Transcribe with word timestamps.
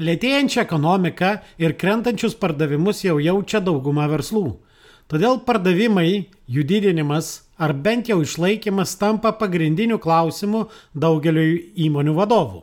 Lėtėjančią 0.00 0.62
ekonomiką 0.64 1.30
ir 1.60 1.74
krentančius 1.76 2.32
pardavimus 2.40 3.02
jau 3.04 3.18
jaučia 3.20 3.60
dauguma 3.60 4.06
verslų. 4.08 4.56
Todėl 5.12 5.42
pardavimai, 5.44 6.30
jų 6.48 6.62
didinimas 6.64 7.42
ar 7.60 7.74
bent 7.76 8.08
jau 8.08 8.22
išlaikymas 8.24 8.94
tampa 8.96 9.34
pagrindiniu 9.36 9.98
klausimu 10.00 10.64
daugeliu 10.94 11.58
įmonių 11.76 12.14
vadovų. 12.16 12.62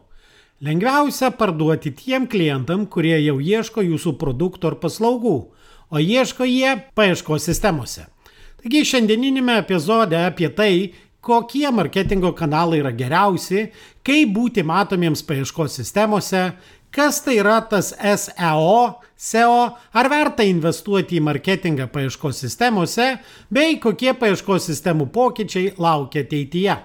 Lengviausia 0.65 1.29
parduoti 1.37 1.93
tiem 1.95 2.25
klientam, 2.27 2.87
kurie 2.89 3.19
jau 3.21 3.37
ieško 3.39 3.85
jūsų 3.85 4.15
produktų 4.19 4.73
ar 4.73 4.79
paslaugų, 4.81 5.35
o 5.93 6.01
ieško 6.01 6.47
jie 6.49 6.73
paieškos 6.97 7.45
sistemose. 7.45 8.07
Taigi 8.59 8.81
šiandieninėme 8.89 9.55
epizode 9.61 10.17
apie 10.19 10.49
tai, 10.49 10.73
kokie 11.21 11.69
marketingo 11.71 12.33
kanalai 12.35 12.81
yra 12.81 12.91
geriausi, 12.91 13.69
kaip 14.03 14.33
būti 14.35 14.65
matomiems 14.67 15.23
paieškos 15.27 15.79
sistemose, 15.79 16.49
Kas 16.91 17.21
tai 17.21 17.35
yra 17.37 17.61
tas 17.61 17.91
SEO, 17.93 19.01
SEO, 19.15 19.57
ar 19.93 20.07
verta 20.09 20.41
investuoti 20.41 21.19
į 21.19 21.21
marketingą 21.21 21.85
paieškos 21.93 22.41
sistemose, 22.41 23.11
bei 23.53 23.77
kokie 23.77 24.15
paieškos 24.17 24.65
sistemų 24.71 25.11
pokyčiai 25.13 25.75
laukia 25.77 26.25
ateityje. 26.25 26.79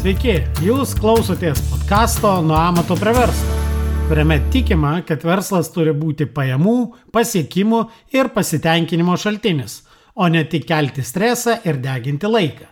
Sveiki, 0.00 0.40
jūs 0.64 0.96
klausotės 0.96 1.60
podkasto 1.68 2.38
Nuo 2.40 2.56
amato 2.56 2.96
prie 2.96 3.12
verslo 3.20 3.59
kuriame 4.10 4.40
tikima, 4.52 5.02
kad 5.06 5.22
verslas 5.22 5.68
turi 5.70 5.92
būti 5.94 6.26
pajamų, 6.34 6.72
pasiekimų 7.14 7.78
ir 8.10 8.32
pasitenkinimo 8.34 9.14
šaltinis, 9.14 9.76
o 10.18 10.26
ne 10.26 10.42
tik 10.50 10.66
kelti 10.66 11.04
stresą 11.06 11.54
ir 11.62 11.78
deginti 11.78 12.26
laiką. 12.26 12.66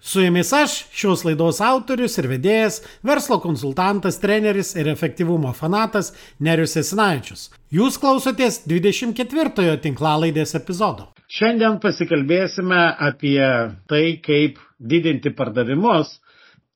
Su 0.00 0.24
jumis 0.24 0.54
aš, 0.56 0.78
šios 0.88 1.26
laidos 1.28 1.60
autorius 1.60 2.16
ir 2.16 2.30
vedėjas, 2.32 2.80
verslo 3.04 3.42
konsultantas, 3.44 4.16
treneris 4.24 4.72
ir 4.80 4.88
efektyvumo 4.88 5.52
fanatas 5.52 6.14
Nerius 6.40 6.78
Esinaičius. 6.80 7.50
Jūs 7.68 8.00
klausotės 8.00 8.62
24-ojo 8.64 9.76
tinklalaidės 9.84 10.56
epizodo. 10.56 11.10
Šiandien 11.28 11.76
pasikalbėsime 11.84 12.86
apie 13.12 13.40
tai, 13.84 14.04
kaip 14.24 14.64
didinti 14.80 15.36
pardavimus. 15.36 16.22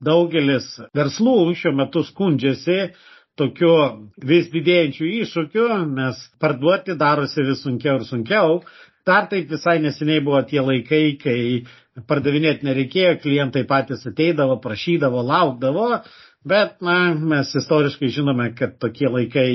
Daugelis 0.04 0.74
verslų 0.94 1.54
šiuo 1.58 1.72
metu 1.74 2.04
skundžiasi, 2.06 2.92
tokiu 3.38 3.72
vis 4.30 4.48
didėjančiu 4.52 5.08
iššūkiu, 5.22 5.66
nes 5.94 6.20
parduoti 6.42 6.96
darosi 6.98 7.46
vis 7.46 7.64
sunkiau 7.64 8.00
ir 8.00 8.06
sunkiau. 8.08 8.62
Dar 9.08 9.28
taip 9.30 9.48
visai 9.48 9.78
neseniai 9.80 10.20
buvo 10.24 10.40
tie 10.44 10.60
laikai, 10.60 11.04
kai 11.22 11.38
pardavinėti 12.08 12.66
nereikėjo, 12.68 13.18
klientai 13.22 13.64
patys 13.68 14.04
ateidavo, 14.10 14.58
prašydavo, 14.62 15.22
laukdavo, 15.24 15.86
bet 16.48 16.76
na, 16.84 16.98
mes 17.14 17.54
istoriškai 17.56 18.10
žinome, 18.18 18.50
kad 18.58 18.76
tokie 18.82 19.08
laikai 19.08 19.48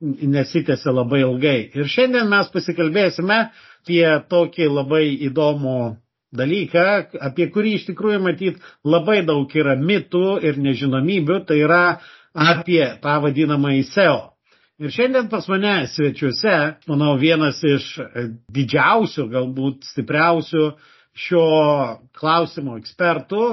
nesitėsi 0.00 0.92
labai 0.92 1.20
ilgai. 1.24 1.58
Ir 1.76 1.90
šiandien 1.90 2.30
mes 2.30 2.48
pasikalbėsime 2.52 3.38
apie 3.84 4.08
tokį 4.32 4.70
labai 4.72 5.04
įdomų 5.28 5.78
dalyką, 6.34 6.84
apie 7.22 7.46
kurį 7.54 7.76
iš 7.78 7.86
tikrųjų 7.90 8.20
matyt 8.24 8.64
labai 8.84 9.20
daug 9.26 9.50
yra 9.54 9.76
mitų 9.78 10.40
ir 10.42 10.58
nežinomybių, 10.58 11.40
tai 11.48 11.60
yra 11.62 11.84
apie 12.34 12.84
tą 13.02 13.18
vadinamąjį 13.22 13.84
SEO. 13.90 14.18
Ir 14.82 14.90
šiandien 14.90 15.28
pas 15.30 15.46
mane 15.46 15.86
svečiuose, 15.86 16.54
manau, 16.90 17.14
vienas 17.20 17.60
iš 17.62 17.92
didžiausių, 18.50 19.28
galbūt 19.30 19.86
stipriausių 19.86 20.64
šio 21.14 21.44
klausimo 22.18 22.74
ekspertų, 22.80 23.44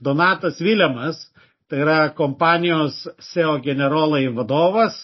Donatas 0.00 0.62
Viljamas, 0.64 1.20
tai 1.68 1.82
yra 1.84 1.98
kompanijos 2.16 3.02
SEO 3.20 3.58
generolai 3.64 4.24
vadovas. 4.32 4.96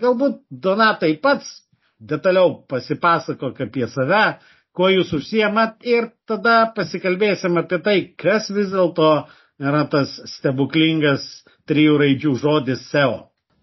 Galbūt 0.00 0.40
Donatai 0.48 1.12
pats 1.20 1.58
detaliau 2.00 2.62
pasipasakok 2.70 3.60
apie 3.66 3.84
save, 3.92 4.38
kuo 4.72 4.88
jūs 4.88 5.12
užsiemat 5.18 5.84
ir 5.84 6.08
tada 6.28 6.70
pasikalbėsim 6.74 7.60
apie 7.60 7.82
tai, 7.84 7.98
kas 8.16 8.48
vis 8.48 8.72
dėlto 8.72 9.12
yra 9.60 9.84
tas 9.90 10.14
stebuklingas 10.38 11.26
trijų 11.70 11.96
raidžių 12.02 12.32
žodis 12.42 12.84
SEO. 12.90 13.14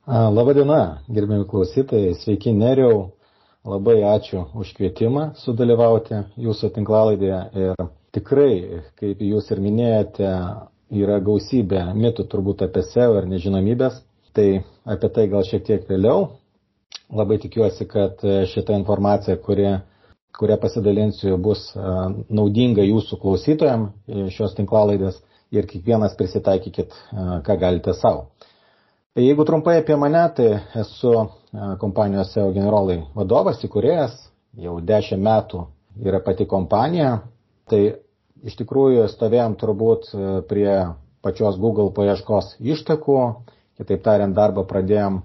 Labadiena, 0.07 0.79
gerbėjami 1.09 1.47
klausytojai, 1.49 2.11
sveiki 2.21 2.51
Neriau, 2.53 2.99
labai 3.65 3.95
ačiū 4.11 4.43
už 4.61 4.73
kvietimą 4.77 5.23
sudalyvauti 5.41 6.19
jūsų 6.45 6.69
tinklalaidėje 6.75 7.39
ir 7.63 7.87
tikrai, 8.17 8.51
kaip 9.01 9.23
jūs 9.25 9.49
ir 9.55 9.63
minėjote, 9.65 10.29
yra 11.01 11.17
gausybė 11.25 11.81
mitų 11.97 12.27
turbūt 12.33 12.61
apie 12.67 12.85
SEO 12.91 13.17
ir 13.21 13.29
nežinomybės, 13.33 13.97
tai 14.37 14.47
apie 14.95 15.09
tai 15.17 15.25
gal 15.33 15.47
šiek 15.49 15.65
tiek 15.71 15.89
vėliau. 15.89 16.27
Labai 17.15 17.39
tikiuosi, 17.41 17.85
kad 17.89 18.21
šita 18.53 18.77
informacija, 18.77 19.35
kurie 19.41 19.79
kuria 20.35 20.57
pasidalinsiu, 20.59 21.37
bus 21.39 21.69
naudinga 22.29 22.83
jūsų 22.83 23.17
klausytojams 23.21 24.31
šios 24.35 24.55
tinklalaidės 24.57 25.21
ir 25.53 25.67
kiekvienas 25.69 26.15
prisitaikykit, 26.17 26.93
ką 27.45 27.57
galite 27.61 27.93
savo. 27.93 28.29
Tai 29.15 29.23
jeigu 29.23 29.45
trumpai 29.47 29.77
apie 29.79 29.95
mane, 29.95 30.23
tai 30.35 30.47
esu 30.81 31.13
kompanijos 31.79 32.33
SEO 32.33 32.49
generolai 32.55 32.97
vadovas, 33.15 33.61
įkurėjas, 33.63 34.17
jau 34.59 34.79
10 34.83 35.21
metų 35.23 35.61
yra 36.03 36.19
pati 36.23 36.47
kompanija, 36.51 37.21
tai 37.71 37.81
iš 38.43 38.57
tikrųjų 38.59 39.07
stovėjom 39.13 39.55
turbūt 39.61 40.09
prie 40.49 40.69
pačios 41.23 41.55
Google 41.57 41.93
paieškos 41.95 42.57
ištakų, 42.59 43.17
kitaip 43.79 44.03
tariant, 44.03 44.35
darbą 44.35 44.65
pradėjom 44.67 45.21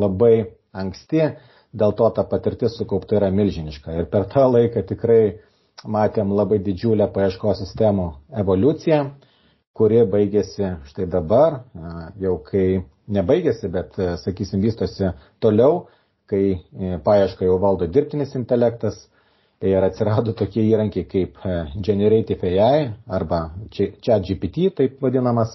labai 0.00 0.52
anksti, 0.76 1.30
dėl 1.72 1.96
to 1.96 2.08
ta 2.14 2.24
patirtis 2.28 2.76
sukaupta 2.76 3.16
yra 3.18 3.30
milžiniška. 3.32 3.96
Ir 3.96 4.10
per 4.12 4.28
tą 4.32 4.44
laiką 4.52 4.84
tikrai 4.92 5.38
matėm 5.84 6.36
labai 6.36 6.60
didžiulę 6.64 7.08
paieškos 7.16 7.64
sistemų 7.64 8.10
evoliuciją 8.44 9.00
kuri 9.76 10.02
baigėsi 10.08 10.70
štai 10.88 11.06
dabar, 11.12 11.60
jau 12.22 12.36
kai 12.46 12.66
nebaigėsi, 13.12 13.68
bet, 13.72 13.98
sakysim, 14.22 14.62
vystosi 14.64 15.10
toliau, 15.44 15.84
kai 16.30 16.42
e, 16.56 16.96
paiešką 17.06 17.46
jau 17.46 17.58
valdo 17.62 17.86
dirbtinis 17.86 18.32
intelektas 18.38 18.96
ir 19.62 19.84
atsirado 19.86 20.34
tokie 20.36 20.64
įrankiai 20.72 21.06
kaip 21.10 21.38
e, 21.46 21.54
Generative 21.86 22.50
AI 22.56 22.88
arba 23.18 23.44
ChatGPT, 23.76 24.70
taip 24.80 24.98
vadinamas. 25.04 25.54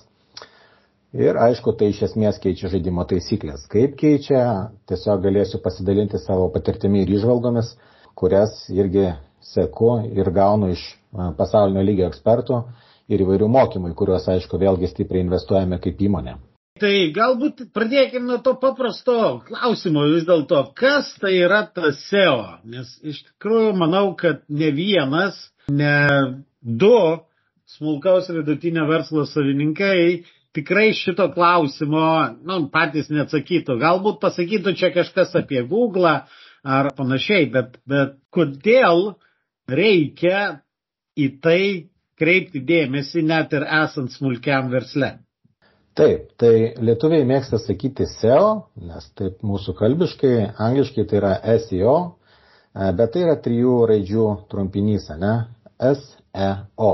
Ir 1.11 1.35
aišku, 1.43 1.73
tai 1.75 1.89
iš 1.91 2.05
esmės 2.07 2.37
keičia 2.39 2.69
žaidimo 2.71 3.03
taisyklės. 3.09 3.65
Kaip 3.73 3.97
keičia, 3.99 4.45
tiesiog 4.87 5.25
galėsiu 5.25 5.59
pasidalinti 5.65 6.21
savo 6.23 6.45
patirtimi 6.53 7.01
ir 7.03 7.11
išvalgomis, 7.17 7.73
kurias 8.15 8.53
irgi 8.71 9.09
seku 9.43 9.97
ir 10.07 10.29
gaunu 10.31 10.69
iš 10.71 10.85
pasaulinio 11.35 11.83
lygio 11.83 12.07
ekspertų 12.07 12.61
ir 13.09 13.23
įvairių 13.25 13.49
mokymų, 13.51 13.93
kuriuos, 13.97 14.27
aišku, 14.35 14.59
vėlgi 14.61 14.91
stipriai 14.91 15.25
investuojame 15.25 15.79
kaip 15.81 16.01
įmonė. 16.01 16.37
Tai 16.81 16.93
galbūt 17.13 17.65
pradėkime 17.75 18.25
nuo 18.25 18.39
to 18.41 18.55
paprasto 18.57 19.15
klausimo 19.45 20.05
vis 20.09 20.23
dėlto, 20.25 20.63
kas 20.77 21.11
tai 21.21 21.35
yra 21.43 21.65
tas 21.69 21.99
SEO? 22.07 22.39
Nes 22.65 22.95
iš 23.05 23.19
tikrųjų 23.27 23.75
manau, 23.77 24.15
kad 24.17 24.41
ne 24.49 24.71
vienas, 24.73 25.37
ne 25.69 25.97
du 26.61 26.95
smulkaus 27.75 28.31
vidutinio 28.33 28.87
verslo 28.89 29.27
savininkai 29.29 30.23
tikrai 30.55 30.91
šito 30.97 31.27
klausimo, 31.35 32.07
nu, 32.43 32.57
patys 32.73 33.11
neatsakytų. 33.13 33.77
Galbūt 33.81 34.19
pasakytų 34.23 34.73
čia 34.79 34.91
kažkas 34.95 35.35
apie 35.39 35.63
Google 35.67 36.17
ar 36.61 36.91
panašiai, 36.97 37.47
bet, 37.53 37.77
bet 37.89 38.17
kodėl 38.33 39.13
reikia 39.69 40.61
į 41.17 41.29
tai 41.43 41.61
kreipti 42.21 42.61
dėmesį 42.69 43.25
net 43.27 43.53
ir 43.57 43.65
esant 43.81 44.13
smulkiam 44.13 44.69
versle. 44.73 45.15
Taip, 45.97 46.29
tai 46.39 46.71
lietuviai 46.79 47.25
mėgsta 47.27 47.57
sakyti 47.59 48.05
SEO, 48.07 48.51
nes 48.79 49.09
taip 49.19 49.41
mūsų 49.43 49.73
kalbiškai, 49.75 50.35
angliškai 50.67 51.03
tai 51.09 51.17
yra 51.19 51.31
SEO, 51.65 51.95
e, 52.07 52.91
bet 52.95 53.11
tai 53.11 53.25
yra 53.25 53.35
trijų 53.43 53.73
raidžių 53.91 54.27
trumpinys, 54.53 55.09
ne? 55.19 55.33
SEO. 55.81 56.91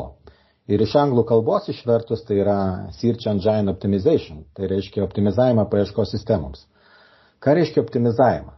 Ir 0.68 0.82
iš 0.84 0.96
anglų 1.00 1.24
kalbos 1.30 1.70
išvertus 1.72 2.26
tai 2.28 2.42
yra 2.42 2.58
Search 2.98 3.30
Engine 3.30 3.72
Optimization, 3.72 4.42
tai 4.58 4.72
reiškia 4.74 5.06
optimizavimą 5.06 5.68
paieškos 5.72 6.16
sistemoms. 6.16 6.66
Ką 7.40 7.54
reiškia 7.60 7.84
optimizavimą? 7.86 8.56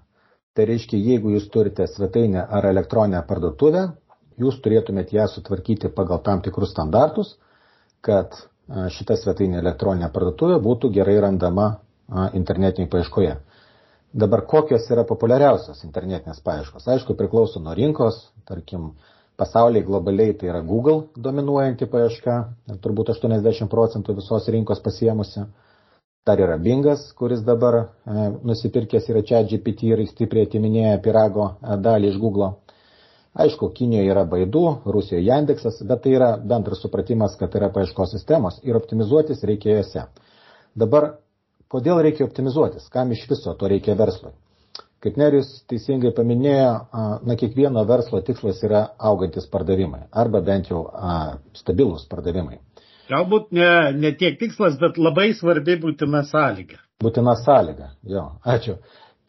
Tai 0.56 0.66
reiškia, 0.72 0.98
jeigu 1.12 1.36
jūs 1.36 1.50
turite 1.54 1.86
svetainę 1.88 2.48
ar 2.48 2.66
elektroninę 2.72 3.22
parduotuvę, 3.28 3.90
jūs 4.42 4.62
turėtumėt 4.66 5.14
ją 5.16 5.28
sutvarkyti 5.32 5.92
pagal 5.96 6.22
tam 6.26 6.42
tikrus 6.46 6.72
standartus, 6.76 7.36
kad 8.06 8.36
šita 8.70 9.18
svetainė 9.18 9.60
elektroninė 9.64 10.10
parduotuvė 10.14 10.60
būtų 10.64 10.92
gerai 10.98 11.18
randama 11.26 11.70
internetinėje 12.38 12.90
paieškoje. 12.94 13.38
Dabar 14.14 14.42
kokios 14.50 14.88
yra 14.90 15.04
populiariausios 15.06 15.84
internetinės 15.86 16.42
paieškos? 16.46 16.88
Aišku, 16.90 17.14
priklauso 17.18 17.62
nuo 17.62 17.76
rinkos, 17.78 18.24
tarkim, 18.50 18.92
pasaulyje 19.38 19.86
globaliai 19.86 20.34
tai 20.34 20.50
yra 20.50 20.62
Google 20.66 21.04
dominuojanti 21.28 21.88
paieška, 21.92 22.38
turbūt 22.84 23.14
80 23.14 23.70
procentų 23.72 24.16
visos 24.18 24.50
rinkos 24.56 24.82
pasiemusi. 24.86 25.46
Dar 26.28 26.42
yra 26.44 26.58
Bingas, 26.62 27.06
kuris 27.18 27.40
dabar 27.46 27.78
e, 27.80 27.86
nusipirkęs 28.46 29.08
yra 29.14 29.22
čia 29.26 29.40
GPT 29.48 29.94
ir 29.94 30.02
stipriai 30.10 30.50
atiminėja 30.50 30.98
pirago 31.06 31.46
dalį 31.86 32.12
iš 32.12 32.18
Google. 32.22 32.52
Aišku, 33.34 33.70
Kinijoje 33.76 34.10
yra 34.10 34.26
Baidu, 34.26 34.66
Rusijoje 34.86 35.26
Yandeksas, 35.26 35.84
bet 35.86 36.02
tai 36.04 36.16
yra 36.18 36.34
bendras 36.38 36.82
supratimas, 36.82 37.38
kad 37.40 37.54
yra 37.56 37.70
paieškos 37.74 38.16
sistemos 38.18 38.58
ir 38.64 38.78
optimizuotis 38.80 39.44
reikia 39.46 39.78
jose. 39.78 40.08
Dabar 40.76 41.12
Kodėl 41.70 42.00
reikia 42.02 42.26
optimizuotis? 42.26 42.88
Kam 42.90 43.12
iš 43.14 43.28
viso 43.30 43.52
to 43.58 43.68
reikia 43.70 43.94
verslui? 43.98 44.32
Kaip 45.04 45.20
Nerius 45.22 45.52
teisingai 45.70 46.10
paminėjo, 46.18 46.72
na, 47.30 47.36
kiekvieno 47.40 47.84
verslo 47.88 48.22
tikslas 48.26 48.64
yra 48.66 48.82
augantis 49.10 49.46
pardavimai 49.54 50.08
arba 50.24 50.42
bent 50.48 50.72
jau 50.74 50.82
a, 50.90 51.38
stabilus 51.56 52.08
pardavimai. 52.10 52.58
Galbūt 53.10 53.54
ne, 53.56 53.70
ne 54.02 54.12
tiek 54.18 54.40
tikslas, 54.42 54.80
bet 54.82 54.98
labai 54.98 55.30
svarbi 55.38 55.78
būtina 55.84 56.24
sąlyga. 56.32 56.82
Būtina 57.06 57.38
sąlyga, 57.38 57.94
jo, 58.16 58.26
ačiū. 58.56 58.76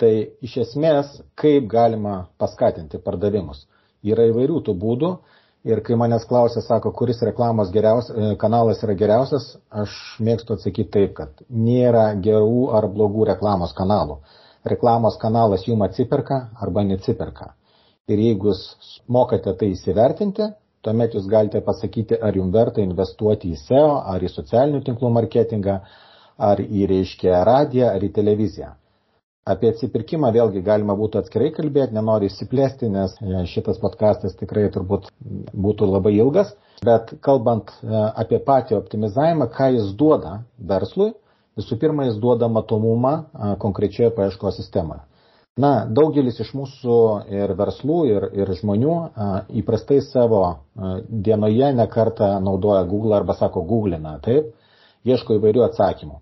Tai 0.00 0.10
iš 0.48 0.56
esmės, 0.64 1.12
kaip 1.38 1.68
galima 1.70 2.16
paskatinti 2.40 2.98
pardavimus. 3.04 3.66
Yra 4.06 4.24
įvairių 4.30 4.62
tų 4.68 4.74
būdų 4.84 5.14
Ir 5.68 5.82
kai 5.84 5.96
manęs 6.00 6.22
klausia, 6.24 6.62
sako, 6.64 6.90
kuris 6.96 7.18
reklamos 7.26 7.68
e, 7.68 8.36
kanalas 8.40 8.78
yra 8.82 8.94
geriausias, 8.96 9.48
aš 9.82 9.96
mėgstu 10.28 10.54
atsakyti 10.56 10.90
taip, 10.94 11.10
kad 11.18 11.42
nėra 11.64 12.04
gerų 12.26 12.62
ar 12.78 12.86
blogų 12.94 13.26
reklamos 13.28 13.74
kanalų. 13.76 14.16
Reklamos 14.72 15.18
kanalas 15.20 15.66
jum 15.68 15.82
atsiperka 15.84 16.38
arba 16.66 16.84
neatsiperka. 16.84 17.50
Ir 18.08 18.18
jeigu 18.24 18.48
jūs 18.48 18.62
mokate 19.06 19.52
tai 19.60 19.68
įsivertinti, 19.74 20.48
tuomet 20.80 21.14
jūs 21.18 21.28
galite 21.28 21.60
pasakyti, 21.68 22.16
ar 22.16 22.40
jums 22.40 22.54
verta 22.56 22.80
investuoti 22.80 23.52
į 23.52 23.60
SEO, 23.60 23.92
ar 24.14 24.24
į 24.24 24.32
socialinių 24.32 24.80
tinklų 24.88 25.12
marketingą, 25.18 25.76
ar 26.40 26.64
į, 26.64 26.86
reiškia, 26.94 27.42
radiją, 27.44 27.92
ar 27.92 28.00
į 28.08 28.14
televiziją. 28.16 28.72
Apie 29.50 29.70
atsipirkimą 29.72 30.30
vėlgi 30.34 30.60
galima 30.66 30.94
būtų 30.98 31.20
atskirai 31.22 31.50
kalbėti, 31.54 31.94
nenoriu 31.96 32.28
įsiplėsti, 32.30 32.90
nes 32.92 33.16
e, 33.18 33.44
šitas 33.50 33.80
podcastas 33.82 34.36
tikrai 34.38 34.68
turbūt 34.74 35.08
būtų 35.66 35.88
labai 35.90 36.12
ilgas. 36.18 36.52
Bet 36.86 37.14
kalbant 37.24 37.72
e, 37.80 37.90
apie 38.22 38.38
patį 38.46 38.76
optimizavimą, 38.78 39.48
ką 39.56 39.70
jis 39.76 39.90
duoda 40.00 40.36
verslui, 40.72 41.10
visų 41.58 41.80
pirma, 41.82 42.06
jis 42.08 42.20
duoda 42.22 42.50
matomumą 42.52 43.14
e, 43.16 43.52
konkrečioje 43.64 44.12
paieškos 44.18 44.60
sistemoje. 44.62 45.02
Na, 45.60 45.72
daugelis 45.98 46.38
iš 46.40 46.54
mūsų 46.56 46.96
ir 47.34 47.52
verslų, 47.58 47.98
ir, 48.08 48.26
ir 48.38 48.52
žmonių 48.60 48.94
įprastai 49.60 49.98
savo 50.06 50.44
dienoje 51.10 51.72
nekartą 51.76 52.30
naudoja 52.40 52.86
Google 52.88 53.18
arba 53.18 53.34
sako 53.36 53.66
Googlina, 53.68 54.14
taip, 54.24 54.54
ieško 55.04 55.36
įvairių 55.40 55.66
atsakymų. 55.66 56.20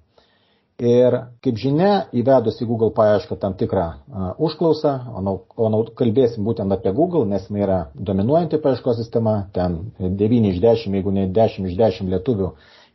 Ir 0.79 1.15
kaip 1.43 1.57
žinia, 1.59 2.05
įvedus 2.15 2.61
į 2.63 2.67
Google 2.71 2.93
paiešką 2.95 3.35
tam 3.43 3.57
tikrą 3.59 3.87
uh, 3.89 4.29
užklausą, 4.47 4.93
o, 5.11 5.23
nau, 5.27 5.81
kalbėsim 5.99 6.47
būtent 6.47 6.71
apie 6.71 6.93
Google, 6.95 7.25
nes 7.27 7.49
jinai 7.49 7.65
yra 7.65 7.79
dominuojanti 7.99 8.61
paieškos 8.63 9.01
sistema, 9.01 9.33
ten 9.57 9.75
9 9.99 10.47
iš 10.53 10.63
10, 10.63 10.95
jeigu 10.95 11.17
ne 11.17 11.27
10 11.35 11.67
iš 11.67 11.75
10 11.83 12.15
lietuvių 12.15 12.53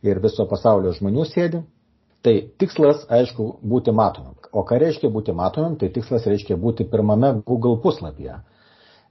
ir 0.08 0.22
viso 0.24 0.48
pasaulio 0.48 0.96
žmonių 0.96 1.28
sėdi. 1.28 1.60
Tai 2.24 2.36
tikslas, 2.56 3.04
aišku, 3.12 3.50
būti 3.60 3.92
matomam. 3.92 4.32
O 4.48 4.64
ką 4.64 4.80
reiškia 4.80 5.12
būti 5.12 5.36
matomam? 5.36 5.76
Tai 5.76 5.92
tikslas 5.92 6.24
reiškia 6.24 6.56
būti 6.56 6.88
pirmame 6.88 7.34
Google 7.44 7.76
puslapyje. 7.84 8.40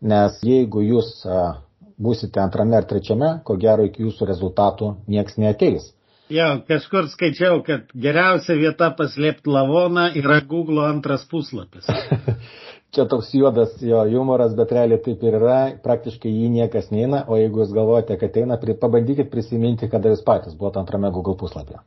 Nes 0.02 0.42
jeigu 0.42 0.81
jūs 0.81 1.20
uh, 1.30 1.60
būsite 2.02 2.42
antrame 2.42 2.81
ar 2.81 2.90
trečiame, 2.90 3.36
ko 3.46 3.54
gero 3.54 3.86
iki 3.86 4.10
jūsų 4.10 4.34
rezultatų 4.34 4.96
nieks 5.06 5.38
neateis 5.38 5.94
Jo, 6.33 6.45
kažkur 6.65 7.06
skaičiau, 7.12 7.59
kad 7.65 7.91
geriausia 7.94 8.56
vieta 8.57 8.88
paslėpti 8.97 9.51
lavoną 9.53 10.07
yra 10.18 10.39
Google 10.50 10.81
antras 10.88 11.27
puslapis. 11.30 11.85
Čia 12.94 13.06
toks 13.09 13.30
juodas 13.38 13.75
jo 13.81 14.00
humoras, 14.09 14.56
bet 14.57 14.71
realiai 14.74 15.01
taip 15.06 15.21
ir 15.25 15.38
yra, 15.38 15.57
praktiškai 15.85 16.31
jį 16.31 16.47
niekas 16.56 16.89
neina, 16.94 17.24
o 17.27 17.38
jeigu 17.38 17.62
jūs 17.62 17.74
galvojate, 17.75 18.18
kad 18.21 18.39
eina, 18.41 18.57
pabandykit 18.57 19.30
prisiminti, 19.33 19.89
kada 19.89 20.13
jūs 20.13 20.24
patys 20.25 20.57
buvote 20.57 20.81
antrame 20.81 21.12
Google 21.13 21.38
puslapyje. 21.38 21.81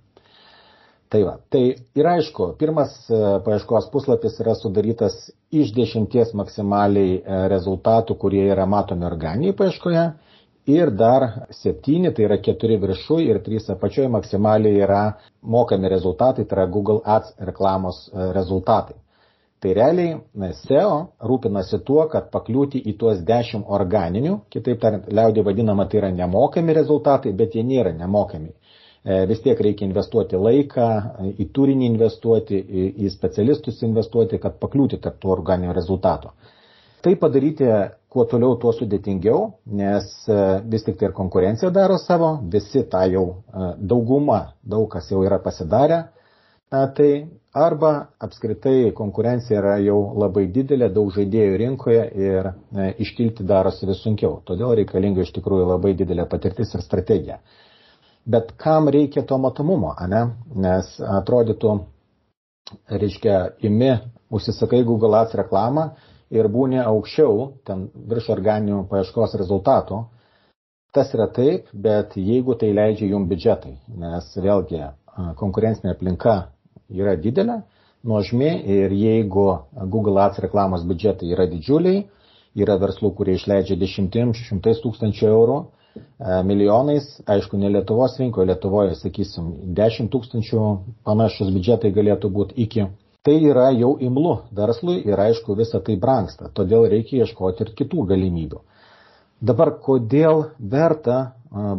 Tai 1.10 1.22
va, 1.22 1.36
tai 1.50 1.62
ir 1.98 2.10
aišku, 2.10 2.48
pirmas 2.58 2.94
e, 3.06 3.18
paieškos 3.46 3.86
puslapis 3.92 4.40
yra 4.42 4.56
sudarytas 4.58 5.18
iš 5.54 5.70
dešimties 5.74 6.34
maksimaliai 6.38 7.18
e, 7.18 7.42
rezultatų, 7.52 8.18
kurie 8.22 8.42
yra 8.50 8.66
matomi 8.66 9.06
organiniai 9.06 9.54
paieškoje 9.58 10.06
ir 10.66 10.90
dar 10.90 11.46
septyni, 11.50 12.10
tai 12.12 12.24
yra 12.26 12.38
keturi 12.42 12.76
viršui 12.82 13.26
ir 13.30 13.38
trys 13.46 13.68
apačioje 13.70 14.08
maksimaliai 14.10 14.80
yra 14.82 15.02
mokami 15.42 15.88
rezultatai, 15.88 16.44
tai 16.44 16.58
yra 16.58 16.66
Google 16.66 17.00
Ads 17.04 17.34
reklamos 17.38 18.00
e, 18.08 18.32
rezultatai. 18.32 18.96
Tai 19.62 19.72
realiai 19.72 20.52
SEO 20.52 20.96
rūpinasi 21.30 21.78
tuo, 21.86 22.02
kad 22.12 22.26
pakliūti 22.34 22.82
į 22.90 22.96
tuos 23.00 23.22
10 23.30 23.62
organinių, 23.78 24.34
kitaip 24.52 24.82
tariant, 24.82 25.06
liaudė 25.08 25.46
vadinama, 25.46 25.86
tai 25.88 26.02
yra 26.02 26.10
nemokami 26.12 26.74
rezultatai, 26.76 27.32
bet 27.32 27.54
jie 27.56 27.64
nėra 27.64 27.94
nemokami. 27.96 28.50
E, 29.06 29.22
vis 29.30 29.40
tiek 29.46 29.60
reikia 29.62 29.86
investuoti 29.86 30.36
laiką, 30.36 30.90
į 31.38 31.48
turinį 31.56 31.88
investuoti, 31.92 32.60
į 33.06 33.10
specialistus 33.14 33.80
investuoti, 33.86 34.42
kad 34.42 34.58
pakliūti 34.60 34.98
tarp 35.00 35.22
tų 35.22 35.32
organinių 35.38 35.72
rezultatų. 35.78 36.34
Tai 37.06 37.14
padaryti 37.22 37.66
kuo 38.16 38.24
toliau, 38.24 38.54
tuo 38.56 38.72
sudėtingiau, 38.72 39.42
nes 39.76 40.06
e, 40.32 40.36
vis 40.72 40.86
tik 40.86 40.96
tai 40.96 41.10
ir 41.10 41.16
konkurencija 41.16 41.68
daro 41.74 41.98
savo, 42.00 42.30
visi 42.52 42.80
tą 42.88 43.02
jau 43.12 43.24
e, 43.28 43.66
dauguma, 43.92 44.38
daug 44.64 44.86
kas 44.94 45.10
jau 45.12 45.20
yra 45.26 45.36
pasidarę. 45.44 45.98
E, 46.72 46.80
tai 46.96 47.10
arba 47.66 47.90
apskritai 48.24 48.94
konkurencija 48.96 49.60
yra 49.60 49.74
jau 49.84 49.98
labai 50.22 50.46
didelė, 50.54 50.88
daug 50.96 51.12
žaidėjų 51.12 51.60
rinkoje 51.60 52.08
ir 52.30 52.50
iškilti 53.04 53.44
darosi 53.48 53.88
vis 53.88 54.00
sunkiau. 54.04 54.40
Todėl 54.48 54.72
reikalinga 54.80 55.24
iš 55.24 55.34
tikrųjų 55.36 55.68
labai 55.74 55.92
didelė 56.00 56.24
patirtis 56.32 56.72
ir 56.76 56.84
strategija. 56.84 57.40
Bet 58.26 58.56
kam 58.60 58.88
reikia 58.92 59.22
to 59.28 59.36
matomumo, 59.38 59.92
ne? 60.08 60.24
Nes 60.56 60.88
atrodytų, 61.20 61.78
reiškia, 62.90 63.38
imi, 63.68 63.92
užsisakai 64.32 64.82
Google 64.88 65.20
Ads 65.20 65.36
reklamą 65.38 65.90
ir 66.34 66.48
būni 66.50 66.80
aukščiau, 66.82 67.50
ten 67.66 67.86
virš 68.10 68.30
organinių 68.34 68.84
paieškos 68.90 69.36
rezultatų, 69.40 70.02
tas 70.96 71.12
yra 71.14 71.28
taip, 71.28 71.68
bet 71.72 72.16
jeigu 72.16 72.56
tai 72.58 72.72
leidžia 72.74 73.10
jum 73.12 73.26
biudžetai, 73.30 73.76
nes 74.00 74.28
vėlgi 74.40 74.82
konkurencinė 75.40 75.92
aplinka 75.94 76.36
yra 76.90 77.16
didelė, 77.20 77.60
nuožmi 78.06 78.50
ir 78.78 78.92
jeigu 78.94 79.46
Google 79.92 80.22
Ads 80.24 80.40
reklamos 80.44 80.84
biudžetai 80.88 81.30
yra 81.36 81.46
didžiuliai, 81.50 82.04
yra 82.56 82.78
verslų, 82.80 83.12
kurie 83.18 83.36
išleidžia 83.36 83.76
dešimtim, 83.80 84.32
šimtais 84.48 84.80
tūkstančių 84.84 85.26
eurų, 85.28 85.58
milijonais, 86.44 87.06
aišku, 87.28 87.56
ne 87.60 87.70
Lietuvos 87.72 88.16
rinkoje, 88.20 88.48
Lietuvoje, 88.50 88.94
sakysim, 89.00 89.52
10 89.76 90.10
tūkstančių 90.12 90.62
panašus 91.08 91.52
biudžetai 91.54 91.92
galėtų 91.96 92.30
būti 92.32 92.56
iki 92.66 92.86
Tai 93.26 93.34
yra 93.42 93.70
jau 93.74 93.96
imlu 94.06 94.36
verslui 94.54 95.00
ir 95.02 95.18
aišku 95.18 95.56
visą 95.58 95.80
tai 95.82 95.96
brangsta, 95.98 96.46
todėl 96.54 96.84
reikia 96.92 97.24
ieškoti 97.24 97.64
ir 97.64 97.72
kitų 97.80 98.04
galimybių. 98.12 98.60
Dabar 99.50 99.72
kodėl 99.82 100.44
verta 100.74 101.16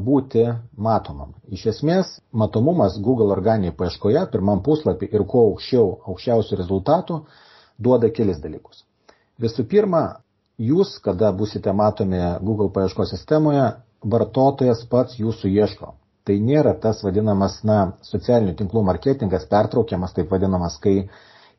būti 0.07 0.43
matomam? 0.75 1.31
Iš 1.47 1.63
esmės, 1.71 2.09
matomumas 2.31 2.97
Google 2.99 3.31
organiniai 3.31 3.71
paieškoje, 3.79 4.25
pirmam 4.33 4.59
puslapį 4.65 5.07
ir 5.13 5.23
kuo 5.23 5.45
aukščiau, 5.53 5.85
aukščiausių 6.11 6.59
rezultatų, 6.59 7.21
duoda 7.79 8.09
kelis 8.11 8.43
dalykus. 8.43 8.83
Visų 9.39 9.65
pirma, 9.71 10.03
jūs, 10.57 10.97
kada 11.05 11.31
busite 11.31 11.71
matomi 11.71 12.19
Google 12.43 12.69
paieškos 12.75 13.15
sistemoje, 13.15 13.69
vartotojas 14.03 14.83
pats 14.91 15.15
jūsų 15.21 15.53
ieško. 15.55 15.93
Tai 16.27 16.35
nėra 16.43 16.75
tas 16.83 16.99
vadinamas, 17.07 17.61
na, 17.63 17.93
socialinių 18.03 18.57
tinklų 18.59 18.83
marketingas, 18.83 19.47
pertraukiamas, 19.47 20.11
taip 20.17 20.33
vadinamas, 20.35 20.75
kai 20.83 21.07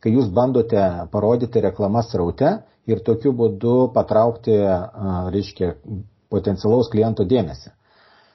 kai 0.02 0.12
jūs 0.14 0.28
bandote 0.35 0.83
parodyti 1.12 1.62
reklamas 1.64 2.12
raute 2.14 2.52
ir 2.88 3.02
tokiu 3.05 3.33
būdu 3.37 3.90
patraukti, 3.97 4.55
reiškia, 5.35 5.75
potencialaus 6.33 6.90
kliento 6.93 7.25
dėmesį. 7.28 7.73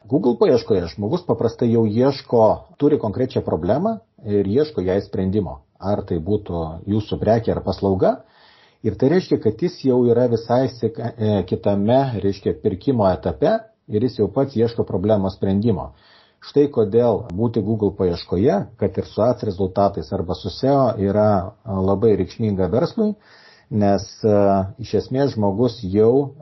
Google 0.09 0.35
paieškoje 0.39 0.87
žmogus 0.91 1.23
paprastai 1.23 1.69
jau 1.71 1.85
ieško, 1.87 2.43
turi 2.81 2.97
konkrečią 2.99 3.41
problemą 3.45 3.97
ir 4.27 4.47
ieško 4.51 4.83
jai 4.83 4.99
sprendimo. 5.05 5.61
Ar 5.79 6.01
tai 6.07 6.17
būtų 6.19 6.63
jūsų 6.91 7.19
prekė 7.21 7.53
ar 7.55 7.61
paslauga. 7.63 8.11
Ir 8.83 8.97
tai 8.99 9.09
reiškia, 9.13 9.39
kad 9.43 9.61
jis 9.63 9.77
jau 9.87 10.01
yra 10.11 10.25
visai 10.31 10.65
e, 10.67 11.43
kitame, 11.47 11.99
reiškia, 12.23 12.53
pirkimo 12.63 13.07
etape 13.07 13.53
ir 13.87 14.03
jis 14.03 14.19
jau 14.19 14.27
pats 14.27 14.57
ieško 14.59 14.83
problemos 14.87 15.37
sprendimo. 15.39 15.93
Štai 16.43 16.67
kodėl 16.75 17.21
būti 17.31 17.61
Google 17.63 17.93
paieškoje, 17.95 18.57
kad 18.79 18.97
ir 18.99 19.07
su 19.07 19.23
ATS 19.23 19.45
rezultatais 19.47 20.11
arba 20.15 20.35
su 20.35 20.51
SEO 20.51 20.91
yra 20.99 21.29
labai 21.63 22.17
reikšminga 22.19 22.67
verslui, 22.73 23.13
nes 23.71 24.09
iš 24.83 24.93
esmės 24.99 25.37
žmogus 25.37 25.79
jau 25.87 26.33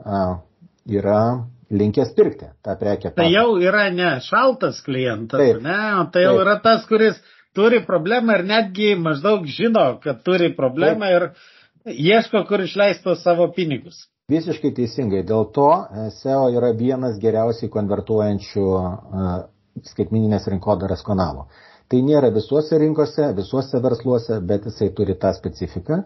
yra 0.90 1.22
linkęs 1.72 2.14
pirkti 2.16 2.50
tą 2.62 2.76
prekę. 2.80 3.12
Tai 3.16 3.28
jau 3.32 3.56
yra 3.62 3.86
ne 3.94 4.16
šaltas 4.26 4.82
klientas, 4.84 5.40
taip, 5.40 5.62
ne, 5.64 5.78
tai 6.12 6.26
jau 6.26 6.34
taip. 6.36 6.44
yra 6.44 6.56
tas, 6.64 6.84
kuris 6.90 7.20
turi 7.56 7.82
problemą 7.86 8.40
ir 8.40 8.46
netgi 8.48 8.94
maždaug 8.98 9.46
žino, 9.46 9.86
kad 10.02 10.22
turi 10.26 10.52
problemą 10.56 11.08
taip. 11.08 11.36
ir 11.86 11.94
ieško, 12.10 12.44
kur 12.48 12.66
išleisto 12.66 13.14
savo 13.16 13.48
pinigus. 13.56 14.08
Visiškai 14.30 14.70
teisingai. 14.76 15.24
Dėl 15.26 15.48
to 15.54 15.68
e, 15.72 16.10
SEO 16.20 16.46
yra 16.54 16.70
vienas 16.78 17.18
geriausiai 17.20 17.70
konvertuojančių 17.72 18.66
skaitmininės 19.92 20.48
rinkodaros 20.52 21.04
kanalų. 21.06 21.46
Tai 21.90 22.00
nėra 22.06 22.30
visuose 22.32 22.78
rinkose, 22.80 23.28
visuose 23.36 23.80
versluose, 23.84 24.38
bet 24.48 24.68
jisai 24.68 24.90
turi 24.96 25.16
tą 25.20 25.32
specifiką. 25.36 26.02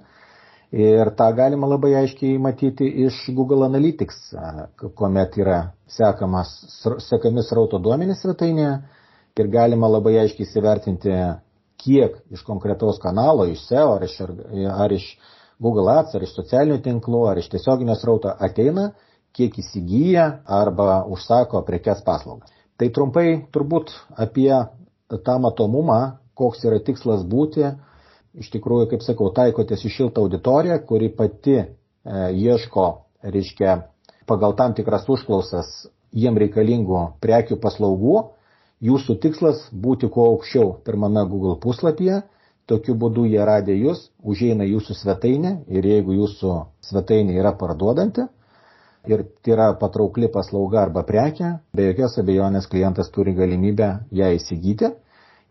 Ir 0.74 1.12
tą 1.14 1.28
galima 1.38 1.68
labai 1.70 1.92
aiškiai 2.00 2.40
matyti 2.42 2.88
iš 3.06 3.20
Google 3.36 3.68
Analytics, 3.68 4.18
kuomet 4.98 5.38
yra 5.38 5.60
sekamas, 5.86 6.50
sekami 7.06 7.44
srauto 7.46 7.78
duomenys 7.78 8.24
svetainėje 8.24 8.72
ir 9.38 9.50
galima 9.52 9.88
labai 9.92 10.16
aiškiai 10.24 10.48
įsivertinti, 10.48 11.14
kiek 11.78 12.18
iš 12.34 12.42
konkretaus 12.42 12.98
kanalo, 12.98 13.46
iš 13.46 13.62
SEO 13.68 13.94
ar 13.94 14.06
iš, 14.08 14.18
ar 14.74 14.96
iš 14.96 15.06
Google 15.62 15.92
Ads 15.92 16.16
ar 16.16 16.24
iš 16.26 16.34
socialinių 16.36 16.80
tinklų, 16.84 17.22
ar 17.30 17.38
iš 17.40 17.52
tiesioginio 17.52 17.94
srauto 18.00 18.32
ateina, 18.48 18.90
kiek 19.36 19.54
įsigyja 19.60 20.26
arba 20.58 21.04
užsako 21.12 21.62
prekes 21.68 22.02
paslaugas. 22.04 22.55
Tai 22.76 22.88
trumpai 22.92 23.26
turbūt 23.54 23.92
apie 24.20 24.50
tą 25.08 25.36
matomumą, 25.40 25.98
koks 26.36 26.64
yra 26.68 26.80
tikslas 26.84 27.24
būti. 27.24 27.70
Iš 28.36 28.50
tikrųjų, 28.52 28.90
kaip 28.90 29.04
sakau, 29.04 29.30
taikotės 29.32 29.86
į 29.88 29.92
šiltą 29.94 30.26
auditoriją, 30.26 30.76
kuri 30.84 31.08
pati 31.08 31.56
e, 31.56 31.66
ieško, 32.36 32.86
reiškia, 33.24 33.78
pagal 34.28 34.52
tam 34.58 34.74
tikras 34.76 35.08
užklausas 35.08 35.86
jiem 36.12 36.36
reikalingų 36.36 37.06
prekių 37.24 37.56
paslaugų. 37.62 38.18
Jūsų 38.84 39.16
tikslas 39.24 39.62
būti 39.72 40.10
kuo 40.12 40.28
aukščiau 40.34 40.74
pirmame 40.84 41.22
Google 41.30 41.56
puslapyje 41.62 42.20
Tokiu 42.66 42.96
būdu 42.98 43.28
jie 43.30 43.42
radė 43.46 43.76
jūs, 43.78 44.08
užeina 44.26 44.66
jūsų 44.66 44.94
svetainę 45.00 45.52
ir 45.70 45.86
jeigu 45.86 46.16
jūsų 46.16 46.54
svetainė 46.88 47.36
yra 47.38 47.52
parduodanti 47.60 48.24
ir 49.10 49.24
tai 49.42 49.54
yra 49.54 49.68
patraukli 49.80 50.30
paslauga 50.32 50.82
arba 50.82 51.04
prekia, 51.08 51.56
be 51.76 51.88
jokios 51.90 52.18
abejonės 52.22 52.68
klientas 52.70 53.10
turi 53.14 53.34
galimybę 53.36 53.90
ją 54.20 54.32
įsigyti 54.36 54.92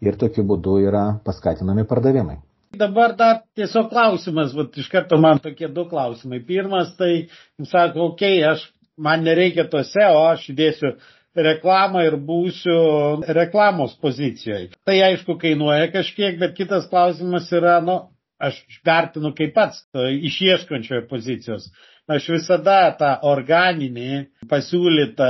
ir 0.05 0.19
tokiu 0.21 0.45
būdu 0.47 0.79
yra 0.88 1.05
paskatinami 1.25 1.88
pardavimai. 1.89 2.38
Dabar 2.75 3.13
dar 3.15 3.43
tiesiog 3.55 3.88
klausimas, 3.91 4.53
vat, 4.55 4.74
iš 4.75 4.88
karto 4.91 5.17
man 5.21 5.39
tokie 5.39 5.67
du 5.71 5.85
klausimai. 5.88 6.41
Pirmas, 6.43 6.91
tai, 7.00 7.27
sako, 7.63 8.09
okei, 8.12 8.41
okay, 8.41 8.50
aš, 8.51 8.65
man 9.00 9.24
nereikia 9.24 9.67
to 9.71 9.79
SEO, 9.88 10.25
aš 10.33 10.50
įdėsiu 10.51 10.91
reklamą 11.35 12.03
ir 12.07 12.17
būsiu 12.27 12.75
reklamos 13.38 13.95
pozicijoje. 14.01 14.74
Tai 14.88 14.97
aišku 15.07 15.38
kainuoja 15.39 15.88
kažkiek, 15.93 16.38
bet 16.39 16.55
kitas 16.59 16.88
klausimas 16.91 17.47
yra, 17.55 17.79
nu, 17.83 17.97
aš 18.39 18.59
vertinu 18.88 19.31
kaip 19.35 19.53
pats 19.55 19.85
išieškančioje 19.95 21.05
pozicijos. 21.12 21.69
Aš 22.05 22.27
visada 22.29 22.91
tą 23.00 23.12
organinį 23.25 24.25
pasiūlytą 24.50 25.29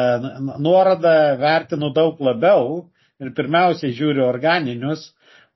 nuorodą 0.59 1.15
vertinu 1.39 1.93
daug 1.95 2.19
labiau 2.19 2.81
ir 3.23 3.31
pirmiausia 3.37 3.93
žiūriu 3.95 4.25
organinius, 4.27 5.05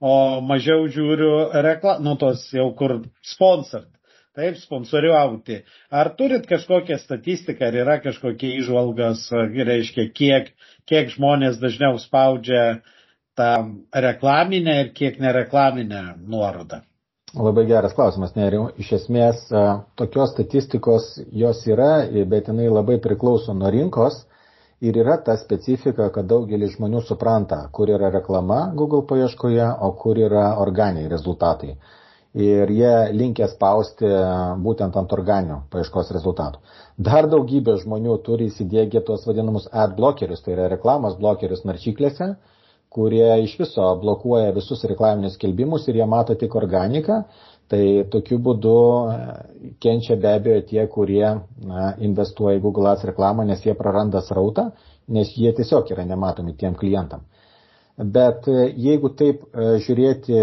o 0.00 0.40
mažiau 0.40 0.86
žiūriu 0.88 1.32
rekla, 1.66 1.98
nu 2.00 2.16
tos 2.16 2.46
jau 2.56 2.70
kur 2.78 3.02
sponsort 3.20 3.90
taip, 4.40 4.56
sponsoriauti. 4.62 5.60
Ar 5.90 6.12
turit 6.16 6.46
kažkokią 6.48 6.98
statistiką, 7.02 7.68
ar 7.68 7.78
yra 7.82 7.96
kažkokie 8.00 8.54
išvalgas, 8.60 9.26
reiškia, 9.70 10.06
kiek, 10.16 10.52
kiek 10.88 11.10
žmonės 11.14 11.60
dažniau 11.62 11.98
spaudžia 12.00 12.80
tą 13.38 13.50
reklaminę 14.06 14.78
ir 14.84 14.94
kiek 14.96 15.20
nereklaminę 15.20 16.04
nuorodą? 16.20 16.84
Labai 17.38 17.62
geras 17.66 17.92
klausimas, 17.94 18.32
neriu. 18.34 18.64
Iš 18.82 18.88
esmės, 18.96 19.44
tokios 20.00 20.32
statistikos 20.34 21.12
jos 21.42 21.60
yra, 21.70 21.92
bet 22.32 22.50
jinai 22.50 22.66
labai 22.72 22.96
priklauso 23.04 23.54
nuo 23.54 23.70
rinkos. 23.70 24.24
Ir 24.80 24.96
yra 25.02 25.18
ta 25.22 25.36
specifika, 25.36 26.08
kad 26.10 26.26
daugelis 26.26 26.74
žmonių 26.78 27.04
supranta, 27.06 27.60
kur 27.76 27.92
yra 27.92 28.08
reklama 28.10 28.60
Google 28.74 29.04
paieškoje, 29.10 29.66
o 29.86 29.92
kur 30.02 30.18
yra 30.18 30.46
organiniai 30.64 31.10
rezultatai 31.12 31.74
ir 32.34 32.70
jie 32.70 32.92
linkia 33.12 33.48
spausti 33.50 34.06
būtent 34.62 34.96
ant 34.96 35.12
organinių 35.12 35.56
paieškos 35.70 36.12
rezultatų. 36.14 36.60
Dar 36.98 37.26
daugybė 37.32 37.74
žmonių 37.82 38.16
turi 38.26 38.46
įsidėgę 38.50 39.02
tuos 39.06 39.26
vadinamus 39.26 39.66
ad 39.72 39.96
blokerius, 39.96 40.42
tai 40.44 40.54
yra 40.54 40.68
reklamos 40.70 41.16
blokerius 41.18 41.64
naršyklėse, 41.66 42.34
kurie 42.90 43.28
iš 43.44 43.54
viso 43.60 43.86
blokuoja 44.02 44.50
visus 44.56 44.82
reklaminius 44.90 45.36
skelbimus 45.38 45.86
ir 45.88 46.00
jie 46.00 46.06
mato 46.10 46.34
tik 46.34 46.54
organiką. 46.58 47.22
Tai 47.70 47.82
tokiu 48.10 48.40
būdu 48.42 48.70
e, 49.10 49.16
kenčia 49.84 50.16
be 50.22 50.30
abejo 50.34 50.62
tie, 50.66 50.80
kurie 50.90 51.26
na, 51.70 51.92
investuoja 52.02 52.58
į 52.58 52.62
Google 52.64 52.88
Ads 52.90 53.06
reklamą, 53.12 53.44
nes 53.46 53.62
jie 53.62 53.76
praranda 53.78 54.22
srautą, 54.26 54.64
nes 55.14 55.30
jie 55.38 55.52
tiesiog 55.54 55.92
yra 55.94 56.02
nematomi 56.08 56.56
tiem 56.58 56.74
klientam. 56.80 57.22
Bet 58.16 58.48
e, 58.50 58.64
jeigu 58.88 59.12
taip 59.20 59.44
e, 59.46 59.68
žiūrėti 59.86 60.40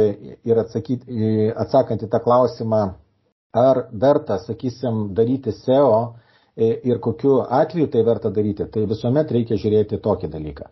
ir 0.48 0.64
atsakyti, 0.64 1.52
atsakant 1.66 2.08
į 2.08 2.12
tą 2.16 2.24
klausimą, 2.24 2.82
ar 3.60 3.84
verta, 3.92 4.40
sakysim, 4.48 5.10
daryti 5.18 5.52
SEO 5.52 6.00
ir 6.58 6.98
kokiu 7.04 7.42
atveju 7.44 7.92
tai 7.94 8.02
verta 8.08 8.32
daryti, 8.34 8.66
tai 8.72 8.88
visuomet 8.90 9.32
reikia 9.36 9.60
žiūrėti 9.62 10.00
tokį 10.08 10.32
dalyką. 10.34 10.72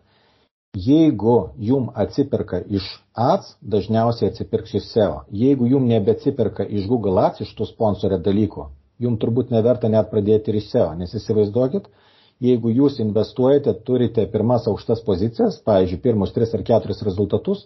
Jeigu 0.76 1.36
jum 1.56 1.86
atsiperka 1.94 2.58
iš 2.68 2.88
ads, 3.16 3.54
dažniausiai 3.62 4.30
atsipirks 4.30 4.74
iš 4.76 4.90
SEO. 4.90 5.22
Jeigu 5.32 5.68
jum 5.70 5.86
nebeatsiperka 5.88 6.66
iš 6.68 6.88
Google 6.90 7.22
ads, 7.22 7.40
iš 7.46 7.54
tų 7.56 7.68
sponsorio 7.70 8.18
dalykų, 8.18 8.66
jum 9.00 9.16
turbūt 9.22 9.54
neverta 9.54 9.88
net 9.88 10.10
pradėti 10.10 10.52
ir 10.52 10.60
iš 10.60 10.68
SEO, 10.74 10.90
nes 11.00 11.14
įsivaizduokit, 11.16 11.88
jeigu 12.44 12.72
jūs 12.76 13.00
investuojate, 13.00 13.72
turite 13.88 14.26
pirmas 14.32 14.68
aukštas 14.68 15.00
pozicijas, 15.06 15.60
pavyzdžiui, 15.64 16.02
pirmus 16.04 16.36
tris 16.36 16.52
ar 16.54 16.64
keturis 16.70 17.02
rezultatus 17.08 17.64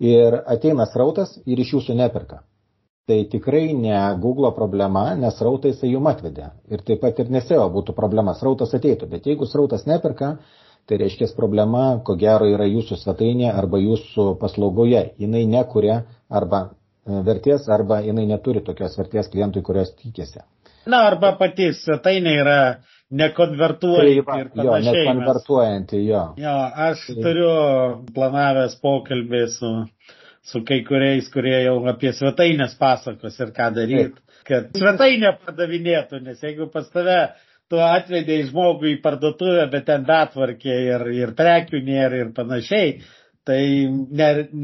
ir 0.00 0.40
ateina 0.46 0.86
srautas 0.88 1.36
ir 1.44 1.60
iš 1.60 1.76
jūsų 1.76 1.96
neperka. 2.00 2.40
Tai 3.06 3.20
tikrai 3.30 3.70
ne 3.78 3.98
Google 4.20 4.48
problema, 4.54 5.12
nes 5.14 5.36
srautai 5.38 5.70
jisai 5.70 5.92
jum 5.92 6.08
atvedė. 6.10 6.48
Ir 6.72 6.80
taip 6.88 7.04
pat 7.04 7.20
ir 7.22 7.28
neseo 7.30 7.68
būtų 7.70 7.94
problema, 7.94 8.34
srautas 8.34 8.74
ateitų. 8.74 9.06
Bet 9.12 9.28
jeigu 9.30 9.46
srautas 9.46 9.84
neperka, 9.86 10.32
tai 10.86 10.98
reiškia 11.02 11.28
problema, 11.36 11.84
ko 12.06 12.14
gero, 12.18 12.46
yra 12.50 12.66
jūsų 12.68 12.98
svetainė 13.00 13.50
arba 13.52 13.80
jūsų 13.82 14.32
paslaugoje. 14.40 15.02
Jis 15.18 15.46
nekuria 15.50 16.02
arba 16.30 16.60
e, 16.66 17.22
vertės, 17.26 17.68
arba 17.68 18.00
jinai 18.04 18.26
neturi 18.30 18.62
tokios 18.66 18.94
vertės 18.98 19.30
klientui, 19.32 19.64
kurios 19.66 19.90
tikėsi. 19.98 20.44
Na, 20.86 21.02
arba 21.08 21.32
pati 21.40 21.72
svetainė 21.74 22.36
yra 22.42 22.60
nekonvertuojanti 23.10 24.22
tai, 24.22 24.42
ir 24.44 24.52
panašiai. 24.54 24.66
Jo, 24.66 24.76
nekonvertuojanti, 24.86 26.02
jo. 26.06 26.22
Jo, 26.42 26.54
aš 26.86 27.02
tai. 27.08 27.16
turiu 27.22 27.50
planavęs 28.14 28.78
pokalbį 28.82 29.42
su, 29.50 29.72
su 30.46 30.62
kai 30.66 30.80
kuriais, 30.86 31.26
kurie 31.34 31.56
jau 31.64 31.80
apie 31.90 32.14
svetainės 32.14 32.78
pasakos 32.78 33.38
ir 33.42 33.50
ką 33.56 33.72
daryti, 33.74 34.22
kad 34.46 34.70
svetainė 34.78 35.34
pardavinėtų, 35.42 36.22
nes 36.26 36.42
jeigu 36.46 36.70
pas 36.70 36.86
tave 36.94 37.18
tu 37.70 37.80
atvedėjai 37.82 38.48
žmogų 38.50 38.92
į 38.94 38.96
parduotuvę, 39.04 39.66
bet 39.72 39.86
ten 39.90 40.06
betvarkė 40.06 40.76
ir, 40.86 41.06
ir 41.18 41.34
prekių 41.38 41.82
nėra 41.86 42.22
ir 42.22 42.32
panašiai, 42.36 42.96
tai 43.46 43.60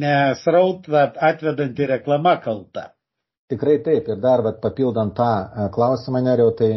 nesraut 0.03 0.89
ne 0.91 1.05
atvedanti 1.31 1.89
reklama 1.91 2.37
kalta. 2.43 2.91
Tikrai 3.53 3.79
taip, 3.85 4.09
ir 4.09 4.21
dar 4.23 4.43
vat, 4.47 4.63
papildant 4.63 5.13
tą 5.19 5.29
e, 5.29 5.67
klausimą, 5.75 6.23
neriau, 6.25 6.55
tai 6.57 6.71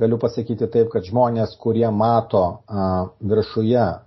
galiu 0.00 0.18
pasakyti 0.20 0.68
taip, 0.72 0.88
kad 0.92 1.06
žmonės, 1.06 1.54
kurie 1.62 1.86
mato 1.94 2.42
a, 2.66 2.86
viršuje 3.20 3.82
a, 3.82 3.98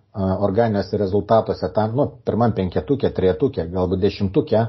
organiniuose 0.46 1.00
rezultatuose, 1.00 1.70
tam, 1.74 1.96
nu, 1.96 2.08
pirmam 2.28 2.54
penketukė, 2.58 3.14
trejetukė, 3.16 3.70
galbūt 3.72 4.04
dešimtukė, 4.04 4.66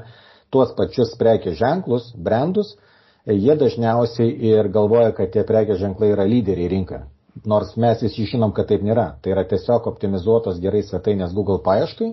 tuos 0.53 0.71
pačius 0.77 1.11
prekės 1.19 1.59
ženklus, 1.59 2.13
brandus, 2.15 2.77
jie 3.25 3.55
dažniausiai 3.55 4.29
ir 4.51 4.69
galvoja, 4.73 5.11
kad 5.17 5.31
tie 5.33 5.43
prekės 5.47 5.81
ženklai 5.81 6.13
yra 6.15 6.25
lyderiai 6.25 6.69
rinkoje. 6.71 7.03
Nors 7.47 7.75
mes 7.79 8.01
visi 8.03 8.25
žinom, 8.27 8.51
kad 8.51 8.67
taip 8.67 8.81
nėra. 8.83 9.05
Tai 9.23 9.31
yra 9.31 9.43
tiesiog 9.47 9.85
optimizuotos 9.87 10.59
gerai 10.59 10.81
svetainės 10.83 11.31
Google 11.33 11.61
paieškai 11.63 12.09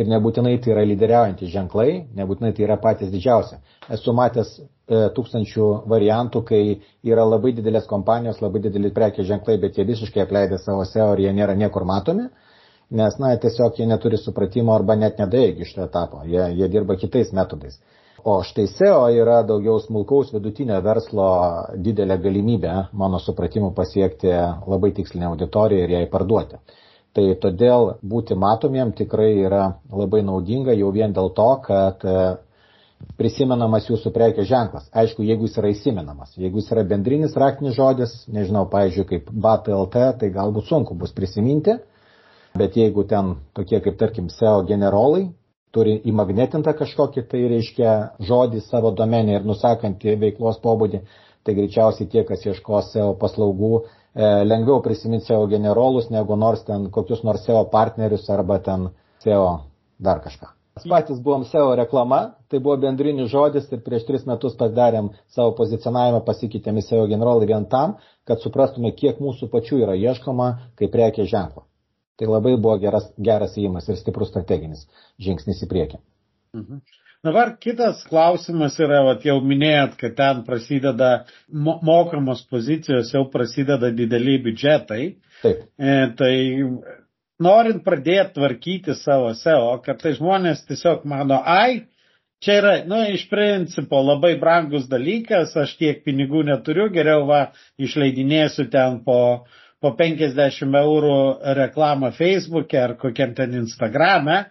ir 0.00 0.08
nebūtinai 0.08 0.54
tai 0.64 0.72
yra 0.72 0.84
lyderiaujantys 0.88 1.50
ženklai, 1.52 2.06
nebūtinai 2.16 2.54
tai 2.56 2.64
yra 2.64 2.78
patys 2.80 3.10
didžiausi. 3.12 3.58
Esu 3.92 4.14
matęs 4.16 4.54
e, 4.56 4.64
tūkstančių 5.18 5.66
variantų, 5.92 6.42
kai 6.48 6.62
yra 7.04 7.26
labai 7.28 7.52
didelės 7.58 7.90
kompanijos, 7.90 8.40
labai 8.40 8.64
dideli 8.64 8.94
prekės 8.96 9.28
ženklai, 9.28 9.58
bet 9.60 9.76
jie 9.76 9.84
visiškai 9.92 10.24
apleidė 10.24 10.58
savo 10.62 10.86
SEO 10.88 11.12
ir 11.18 11.26
jie 11.26 11.36
nėra 11.36 11.58
niekur 11.58 11.84
matomi. 11.84 12.30
nes, 12.92 13.14
na, 13.18 13.36
tiesiog 13.40 13.78
jie 13.78 13.86
neturi 13.88 14.18
supratimo 14.20 14.74
arba 14.74 14.94
net 15.00 15.18
nedaigi 15.18 15.64
iš 15.64 15.74
to 15.74 15.84
etapo, 15.84 16.24
jie, 16.28 16.42
jie 16.58 16.68
dirba 16.68 16.96
kitais 17.00 17.32
metodais. 17.32 17.78
O 18.24 18.36
štai 18.46 18.68
SEO 18.70 19.08
yra 19.18 19.40
daugiau 19.42 19.80
smulkaus 19.82 20.28
vidutinio 20.30 20.76
verslo 20.84 21.24
didelė 21.82 22.20
galimybė, 22.22 22.74
mano 22.94 23.18
supratimu, 23.18 23.72
pasiekti 23.74 24.30
labai 24.70 24.92
tikslinę 24.94 25.26
auditoriją 25.32 25.88
ir 25.88 25.94
jai 25.96 26.02
parduoti. 26.12 26.60
Tai 27.12 27.24
todėl 27.42 27.88
būti 28.12 28.36
matomiem 28.38 28.92
tikrai 29.00 29.32
yra 29.48 29.64
labai 29.90 30.22
naudinga 30.22 30.76
jau 30.78 30.92
vien 30.94 31.12
dėl 31.12 31.32
to, 31.34 31.48
kad 31.66 32.06
prisimenamas 33.18 33.90
jūsų 33.90 34.14
prekės 34.14 34.46
ženklas. 34.48 34.86
Aišku, 34.94 35.26
jeigu 35.26 35.50
jis 35.50 35.58
yra 35.58 35.74
įsimenamas. 35.74 36.38
Jeigu 36.38 36.62
jis 36.62 36.70
yra 36.76 36.86
bendrinis 36.86 37.34
raktinis 37.34 37.74
žodis, 37.74 38.14
nežinau, 38.30 38.68
pavyzdžiui, 38.70 39.08
kaip 39.10 39.34
BATLT, 39.34 39.98
tai 40.22 40.30
galbūt 40.30 40.70
sunku 40.70 40.94
bus 40.94 41.10
prisiminti, 41.16 41.74
bet 42.54 42.78
jeigu 42.78 43.02
ten 43.10 43.34
tokie 43.58 43.82
kaip, 43.82 43.98
tarkim, 43.98 44.30
SEO 44.30 44.62
generolai 44.70 45.26
turi 45.72 45.96
įmagnetintą 46.10 46.74
kažkokį, 46.78 47.24
tai 47.32 47.42
reiškia 47.54 47.92
žodį 48.28 48.62
savo 48.66 48.92
domenį 48.98 49.38
ir 49.38 49.46
nusakantį 49.48 50.16
veiklos 50.26 50.60
pobūdį, 50.64 51.02
tai 51.42 51.56
greičiausiai 51.58 52.08
tie, 52.12 52.24
kas 52.28 52.44
ieško 52.46 52.82
SEO 52.88 53.12
paslaugų, 53.20 53.72
e, 53.80 54.32
lengviau 54.46 54.82
prisiminti 54.84 55.30
SEO 55.30 55.46
generolus, 55.50 56.10
negu 56.14 56.36
nors 56.36 56.64
ten 56.68 56.90
kokius 56.94 57.24
nors 57.26 57.46
SEO 57.48 57.64
partnerius 57.72 58.28
arba 58.30 58.60
ten 58.68 58.90
SEO 59.24 59.48
dar 59.98 60.20
kažką. 60.24 60.52
Mes 60.76 60.86
patys 60.88 61.18
buvom 61.20 61.42
SEO 61.44 61.74
reklama, 61.76 62.20
tai 62.48 62.60
buvo 62.60 62.78
bendrinis 62.80 63.28
žodis 63.32 63.66
ir 63.72 63.82
prieš 63.84 64.06
tris 64.08 64.22
metus 64.28 64.54
padarėm 64.60 65.10
savo 65.34 65.52
pozicionavimą, 65.58 66.22
pasikeitėm 66.28 66.80
į 66.80 66.86
SEO 66.86 67.02
generolą 67.10 67.48
vien 67.48 67.66
tam, 67.74 67.98
kad 68.28 68.40
suprastume, 68.40 68.94
kiek 68.96 69.20
mūsų 69.20 69.50
pačių 69.52 69.82
yra 69.84 69.98
ieškoma 70.00 70.48
kaip 70.80 70.94
prekė 70.94 71.28
ženklo. 71.28 71.66
Tai 72.20 72.28
labai 72.28 72.56
buvo 72.56 72.76
geras, 72.82 73.06
geras 73.18 73.54
įimas 73.60 73.88
ir 73.88 74.00
stiprus 74.00 74.32
strateginis 74.32 74.84
žingsnis 75.20 75.62
į 75.64 75.70
priekį. 75.70 76.02
Mhm. 76.58 76.82
Dabar 77.22 77.52
kitas 77.62 78.00
klausimas 78.08 78.74
yra, 78.82 79.04
vat, 79.06 79.22
jau 79.22 79.36
minėjot, 79.46 79.92
kad 80.00 80.16
ten 80.18 80.40
prasideda 80.42 81.10
mo 81.54 81.76
mokamos 81.86 82.40
pozicijos, 82.50 83.12
jau 83.14 83.22
prasideda 83.30 83.92
dideliai 83.94 84.40
biudžetai. 84.42 85.04
Taip. 85.44 85.60
E, 85.78 85.94
tai 86.18 86.32
norint 87.46 87.84
pradėti 87.86 88.34
tvarkyti 88.40 88.96
savo 88.98 89.30
SEO, 89.38 89.70
kad 89.86 90.02
tai 90.02 90.16
žmonės 90.18 90.64
tiesiog 90.66 91.06
mano, 91.06 91.38
ai, 91.46 91.84
čia 92.42 92.58
yra, 92.58 92.74
nu, 92.90 92.98
iš 93.14 93.28
principo 93.30 94.02
labai 94.02 94.34
brangus 94.42 94.90
dalykas, 94.90 95.54
aš 95.62 95.76
tiek 95.78 96.02
pinigų 96.02 96.42
neturiu, 96.50 96.88
geriau 96.90 97.22
va, 97.30 97.44
išleidinėsiu 97.78 98.66
ten 98.74 98.98
po, 99.06 99.20
po 99.82 99.92
50 99.98 100.76
eurų 100.82 101.16
reklamą 101.58 102.12
Facebook'e 102.16 102.80
ar 102.82 102.94
kokiam 103.00 103.34
ten 103.34 103.56
Instagram'e, 103.58 104.44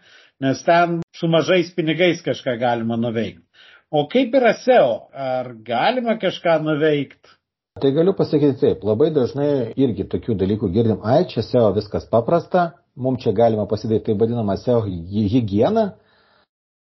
nes 0.43 0.63
ten 0.67 0.99
su 1.15 1.29
mažais 1.31 1.71
pinigais 1.75 2.21
kažką 2.25 2.57
galima 2.59 2.97
nuveikti. 2.99 3.45
O 3.91 4.05
kaip 4.11 4.35
yra 4.39 4.53
SEO? 4.55 4.91
Ar 5.11 5.53
galima 5.67 6.17
kažką 6.19 6.59
nuveikti? 6.63 7.37
Tai 7.81 7.91
galiu 7.95 8.13
pasakyti 8.15 8.59
taip, 8.59 8.83
labai 8.83 9.09
dažnai 9.15 9.71
irgi 9.79 10.03
tokių 10.11 10.35
dalykų 10.39 10.69
girdim, 10.75 11.01
ai, 11.07 11.23
čia 11.31 11.43
SEO 11.43 11.69
viskas 11.75 12.07
paprasta, 12.11 12.73
mums 12.95 13.23
čia 13.23 13.31
galima 13.35 13.63
pasidaryti 13.67 14.09
taip 14.09 14.19
vadinamą 14.19 14.57
SEO 14.59 14.83
higieną. 14.85 15.85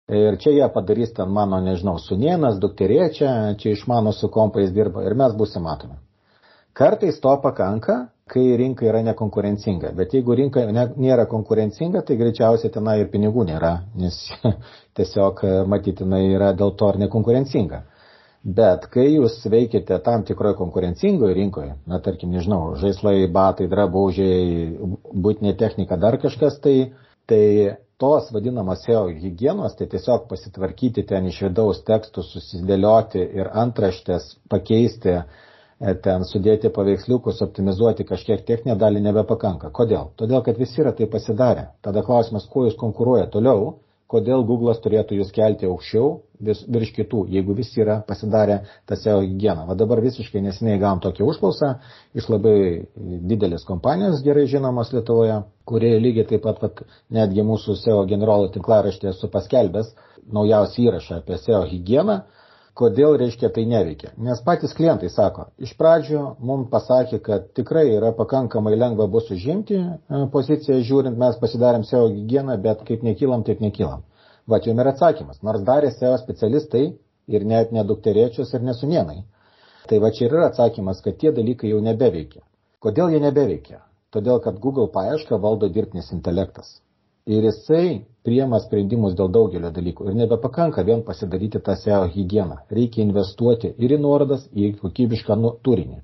Ir 0.07 0.37
čia 0.39 0.53
jie 0.55 0.67
padarys 0.71 1.11
ten 1.15 1.27
mano, 1.35 1.59
nežinau, 1.59 1.97
sunienas, 1.99 2.59
dukterė 2.63 3.09
čia, 3.15 3.31
čia 3.59 3.73
iš 3.75 3.83
mano 3.91 4.13
su 4.15 4.29
kompais 4.31 4.71
dirba 4.71 5.03
ir 5.03 5.15
mes 5.19 5.35
būsim 5.35 5.65
matomi. 5.67 5.97
Kartais 6.71 7.19
to 7.19 7.33
pakanka, 7.43 7.97
kai 8.29 8.55
rinka 8.59 8.85
yra 8.87 9.01
nekonkurencinga. 9.07 9.91
Bet 9.97 10.13
jeigu 10.17 10.35
rinka 10.37 10.63
nėra 10.71 11.27
konkurencinga, 11.31 12.03
tai 12.07 12.17
greičiausiai 12.19 12.73
tenai 12.73 12.99
ir 13.01 13.11
pinigų 13.13 13.47
nėra, 13.49 13.73
nes 13.99 14.19
tiesiog 14.97 15.43
matytinai 15.71 16.23
yra 16.33 16.53
dėl 16.57 16.75
to 16.79 16.91
ir 16.93 17.01
nekonkurencinga. 17.05 17.83
Bet 18.47 18.85
kai 18.93 19.07
jūs 19.09 19.41
veikiate 19.51 19.97
tam 20.05 20.23
tikroje 20.27 20.55
konkurencingoje 20.59 21.35
rinkoje, 21.35 21.73
na 21.89 21.97
tarkim, 22.03 22.31
nežinau, 22.31 22.77
žaislai, 22.79 23.25
batai, 23.33 23.67
drabužiai, 23.67 24.69
būtinė 25.25 25.57
technika, 25.59 25.97
dar 25.99 26.15
kažkas, 26.21 26.59
tai, 26.63 26.75
tai 27.27 27.41
tos 27.99 28.29
vadinamos 28.31 28.85
SEO 28.85 29.07
hygienos, 29.09 29.75
tai 29.75 29.89
tiesiog 29.91 30.29
pasitvarkyti 30.29 31.03
ten 31.09 31.27
iš 31.27 31.41
vidaus 31.47 31.81
tekstus, 31.87 32.29
susidėlioti 32.35 33.25
ir 33.39 33.49
antraštės 33.65 34.29
pakeisti, 34.53 35.17
e, 35.17 35.46
ten 36.05 36.23
sudėti 36.25 36.71
paveiksliukus, 36.73 37.41
optimizuoti 37.45 38.05
kažkiek 38.11 38.45
techninę 38.47 38.77
dalį 38.81 39.03
nebepakanka. 39.09 39.69
Kodėl? 39.79 40.11
Todėl, 40.21 40.41
kad 40.45 40.57
visi 40.57 40.81
yra 40.81 40.93
tai 40.97 41.09
pasidarę. 41.17 41.67
Tada 41.85 42.01
klausimas, 42.07 42.47
kuo 42.53 42.65
jūs 42.65 42.79
konkuruoja 42.79 43.27
toliau 43.35 43.75
kodėl 44.11 44.43
Google'as 44.47 44.79
turėtų 44.83 45.17
jūs 45.19 45.31
kelti 45.35 45.67
aukščiau 45.67 46.11
vis, 46.47 46.61
virš 46.71 46.93
kitų, 46.95 47.25
jeigu 47.33 47.55
visi 47.57 47.81
yra 47.83 47.97
pasidarę 48.07 48.61
tą 48.87 48.95
SEO 48.99 49.19
higieną. 49.25 49.65
Va 49.67 49.75
dabar 49.79 50.01
visiškai 50.03 50.41
nesiniai 50.45 50.79
gavom 50.81 51.01
tokią 51.03 51.27
užklausą 51.27 51.73
iš 52.17 52.29
labai 52.31 52.55
didelės 53.31 53.67
kompanijos, 53.67 54.23
gerai 54.25 54.47
žinomos 54.49 54.93
Lietuvoje, 54.95 55.41
kurie 55.67 55.93
lygiai 55.99 56.27
taip 56.31 56.45
pat, 56.47 56.61
vat, 56.63 56.83
netgi 57.19 57.45
mūsų 57.47 57.75
SEO 57.83 58.05
generolo 58.09 58.47
tinklaraštė 58.55 59.13
su 59.17 59.29
paskelbęs 59.33 59.91
naujausią 60.33 60.87
įrašą 60.87 61.21
apie 61.21 61.39
SEO 61.43 61.65
higieną, 61.67 62.21
kodėl 62.77 63.15
reiškia 63.21 63.49
tai 63.53 63.63
neveikia. 63.69 64.11
Nes 64.27 64.41
patys 64.45 64.75
klientai 64.77 65.09
sako, 65.13 65.47
iš 65.63 65.73
pradžio 65.79 66.23
mums 66.49 66.69
pasakė, 66.73 67.19
kad 67.25 67.47
tikrai 67.57 67.87
yra 67.95 68.11
pakankamai 68.17 68.75
lengva 68.77 69.07
bus 69.11 69.31
užimti 69.33 69.79
e, 69.79 70.21
poziciją, 70.33 70.77
žiūrint, 70.89 71.17
mes 71.19 71.39
pasidarėm 71.41 71.85
SEO 71.89 72.05
higieną, 72.11 72.57
bet 72.63 72.83
kaip 72.87 73.05
nekylam, 73.07 73.45
taip 73.47 73.63
nekylam. 73.65 74.05
Va, 74.47 74.61
čia 74.63 74.75
yra 74.75 74.93
atsakymas. 74.93 75.41
Nors 75.43 75.65
darė 75.67 75.91
SEO 75.95 76.13
specialistai 76.21 76.85
ir 77.27 77.47
net 77.53 77.73
nedukteriečius 77.75 78.53
ir 78.53 78.63
nesumienai. 78.69 79.23
Tai 79.87 79.99
va 80.03 80.11
čia 80.15 80.27
yra 80.29 80.47
atsakymas, 80.51 81.01
kad 81.03 81.17
tie 81.19 81.33
dalykai 81.35 81.71
jau 81.73 81.81
nebeveikia. 81.83 82.43
Kodėl 82.83 83.15
jie 83.15 83.23
nebeveikia? 83.23 83.81
Todėl, 84.13 84.39
kad 84.43 84.59
Google 84.63 84.87
paiešką 84.93 85.39
valdo 85.43 85.67
dirbtinis 85.71 86.13
intelektas. 86.15 86.77
Ir 87.27 87.43
jisai 87.43 88.05
priema 88.27 88.59
sprendimus 88.59 89.15
dėl 89.15 89.31
daugelio 89.31 89.71
dalykų. 89.71 90.09
Ir 90.09 90.17
nebepakanka 90.21 90.83
vien 90.87 91.03
pasidaryti 91.07 91.61
tą 91.63 91.77
SEO 91.79 92.03
higieną. 92.11 92.59
Reikia 92.79 93.05
investuoti 93.05 93.71
ir 93.77 93.95
į 93.95 94.01
nuorodas, 94.03 94.49
į 94.51 94.73
kokybišką 94.81 95.39
nu, 95.39 95.53
turinį. 95.63 96.01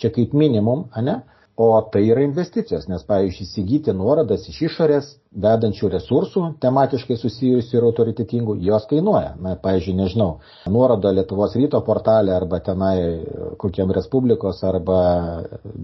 Čia 0.00 0.10
kaip 0.14 0.34
minimum, 0.34 0.88
ne? 1.06 1.20
O 1.62 1.66
tai 1.92 2.00
yra 2.08 2.22
investicijos, 2.24 2.86
nes, 2.88 3.02
pavyzdžiui, 3.04 3.44
įsigyti 3.44 3.92
nuorodas 3.92 4.46
iš 4.48 4.56
išorės, 4.70 5.10
vedančių 5.44 5.90
resursų, 5.92 6.44
tematiškai 6.64 7.18
susijusių 7.20 7.76
ir 7.76 7.86
autoritetingų, 7.90 8.56
jos 8.64 8.86
kainuoja. 8.88 9.34
Na, 9.44 9.52
pavyzdžiui, 9.60 9.94
nežinau, 10.00 10.30
nuoroda 10.72 11.12
Lietuvos 11.12 11.54
ryto 11.60 11.82
portalė 11.84 12.32
arba 12.38 12.62
tenai 12.64 12.96
kokiam 13.60 13.92
Respublikos 13.92 14.64
arba 14.64 14.98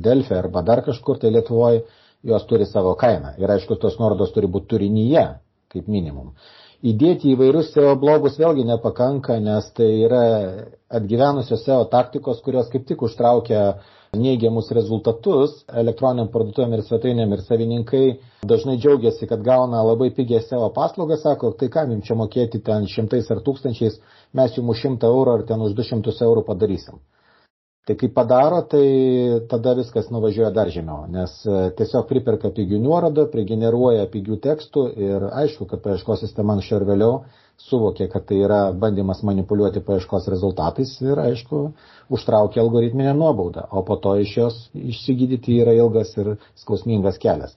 Delfė 0.09 0.39
arba 0.41 0.65
dar 0.73 0.83
kažkur 0.89 1.21
tai 1.21 1.35
Lietuvoje 1.37 1.85
jos 2.33 2.49
turi 2.49 2.67
savo 2.67 2.97
kainą. 2.99 3.37
Ir 3.39 3.53
aišku, 3.53 3.77
tos 3.77 4.01
nuorodos 4.01 4.33
turi 4.35 4.49
būti 4.51 4.73
turinyje, 4.73 5.27
kaip 5.73 5.89
minimum. 5.95 6.33
Įdėti 6.93 7.33
įvairius 7.35 7.73
SEO 7.75 7.95
blogus 7.99 8.37
vėlgi 8.39 8.65
nepakanka, 8.69 9.37
nes 9.43 9.67
tai 9.77 9.89
yra 10.07 10.21
atgyvenusios 10.99 11.65
SEO 11.67 11.81
taktikos, 11.95 12.39
kurios 12.47 12.69
kaip 12.75 12.85
tik 12.91 13.03
užtraukia 13.09 13.63
neigiamus 14.17 14.71
rezultatus 14.79 15.57
elektroniniam 15.83 16.31
parduotuvėm 16.33 16.77
ir 16.79 16.85
svetainėm 16.87 17.35
ir 17.37 17.43
savininkai 17.49 18.05
dažnai 18.53 18.79
džiaugiasi, 18.81 19.27
kad 19.33 19.43
gauna 19.45 19.83
labai 19.91 20.09
pigią 20.21 20.41
SEO 20.47 20.71
paslaugą, 20.79 21.19
sako, 21.25 21.51
tai 21.61 21.69
kam 21.75 21.93
jums 21.97 22.07
čia 22.09 22.17
mokėti 22.23 22.63
ten 22.71 22.87
šimtais 22.95 23.29
ar 23.35 23.43
tūkstančiais, 23.51 23.99
mes 24.41 24.57
jums 24.57 24.77
už 24.77 24.85
šimtą 24.87 25.11
eurų 25.13 25.35
ar 25.41 25.47
ten 25.51 25.67
už 25.67 25.75
du 25.81 25.85
šimtus 25.91 26.23
eurų 26.25 26.47
padarysim. 26.49 27.03
Tai 27.89 27.95
kai 27.97 28.11
padaro, 28.13 28.59
tai 28.69 28.87
tada 29.49 29.73
viskas 29.79 30.11
nuvažiuoja 30.13 30.51
dar 30.53 30.69
žemiau, 30.69 31.07
nes 31.09 31.31
e, 31.49 31.61
tiesiog 31.79 32.05
priperka 32.11 32.51
pigių 32.53 32.83
nuorodų, 32.85 33.25
prigeneruoja 33.33 34.03
pigių 34.13 34.37
tekstų 34.45 34.83
ir 35.07 35.25
aišku, 35.31 35.65
kad 35.71 35.81
paieškos 35.87 36.21
sistema 36.27 36.53
anksčiau 36.53 36.83
ir 36.83 36.85
vėliau 36.91 37.15
suvokė, 37.65 38.11
kad 38.13 38.27
tai 38.29 38.43
yra 38.45 38.61
bandymas 38.83 39.25
manipuliuoti 39.25 39.81
paieškos 39.89 40.29
rezultatais 40.35 40.93
ir 41.01 41.17
aišku, 41.23 41.63
užtraukia 42.13 42.61
algoritminę 42.67 43.17
nuobaudą, 43.17 43.65
o 43.73 43.81
po 43.89 43.97
to 44.05 44.19
iš 44.21 44.37
jos 44.37 44.61
išsigydyti 44.77 45.57
yra 45.65 45.73
ilgas 45.81 46.13
ir 46.21 46.35
skausmingas 46.61 47.17
kelias. 47.25 47.57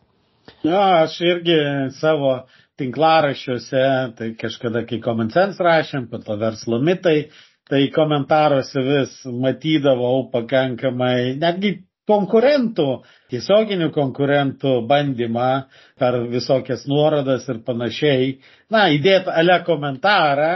Na, 0.63 1.03
aš 1.03 1.19
irgi 1.27 1.59
savo 1.99 2.37
tinklaraščiuose, 2.79 3.85
tai 4.15 4.31
kažkada, 4.39 4.87
kai 4.87 5.03
Common 5.03 5.29
Sense 5.35 5.59
rašėm, 5.59 6.07
po 6.09 6.23
to 6.23 6.39
verslo 6.39 6.79
mitai, 6.79 7.27
tai 7.71 7.85
komentaruose 7.95 8.83
vis 8.83 9.13
matydavau 9.31 10.25
pakankamai 10.33 11.37
netgi 11.39 11.77
konkurentų, 12.09 12.87
tiesioginių 13.31 13.91
konkurentų 13.95 14.73
bandymą 14.89 15.51
per 16.01 16.17
visokias 16.31 16.83
nuorodas 16.89 17.47
ir 17.51 17.61
panašiai, 17.67 18.35
na, 18.73 18.89
įdėti 18.91 19.31
ale 19.31 19.61
komentarą, 19.67 20.51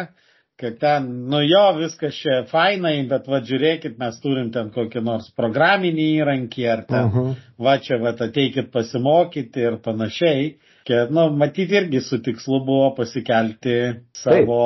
kad 0.60 0.78
ten, 0.80 1.08
nu 1.32 1.42
jo, 1.44 1.64
viskas 1.80 2.16
čia 2.20 2.42
fainai, 2.52 2.98
bet 3.10 3.28
va 3.32 3.42
žiūrėkit, 3.44 3.98
mes 4.00 4.20
turim 4.24 4.52
ten 4.56 4.72
kokį 4.76 5.04
nors 5.04 5.28
programinį 5.36 6.06
įrankį, 6.22 6.68
ar 6.72 6.86
ten, 6.88 7.10
uh 7.10 7.12
mhm. 7.12 7.32
-huh. 7.32 7.66
va 7.68 7.78
čia, 7.84 8.00
va 8.04 8.16
ateikit 8.28 8.72
pasimokyti 8.72 9.68
ir 9.70 9.80
panašiai. 9.84 10.56
Kad, 10.88 11.12
nu, 11.12 11.30
matyti 11.34 11.76
irgi 11.80 12.00
su 12.06 12.20
tikslu 12.22 12.60
buvo 12.66 12.92
pasikelti 12.98 13.78
savo. 14.14 14.58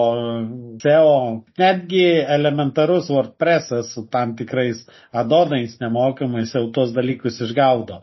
SEO, 0.84 1.14
netgi 1.62 2.04
elementarus 2.38 3.08
WordPress'as 3.10 3.94
su 3.94 4.04
tam 4.12 4.34
tikrais 4.36 4.82
adonais 5.12 5.78
nemokamais 5.80 6.52
jau 6.56 6.66
tos 6.76 6.92
dalykus 6.98 7.40
išgaudo. 7.48 8.02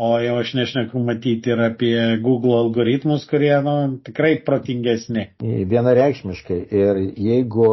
O 0.00 0.08
jau 0.22 0.36
aš 0.38 0.52
nešneku 0.54 1.00
matyti 1.02 1.50
ir 1.50 1.60
apie 1.64 2.02
Google 2.22 2.54
algoritmus, 2.60 3.24
kurie 3.26 3.56
nu, 3.66 3.72
tikrai 4.06 4.30
protingesni. 4.46 5.24
Vienareikšmiškai. 5.72 6.58
Ir 6.80 7.00
jeigu 7.28 7.66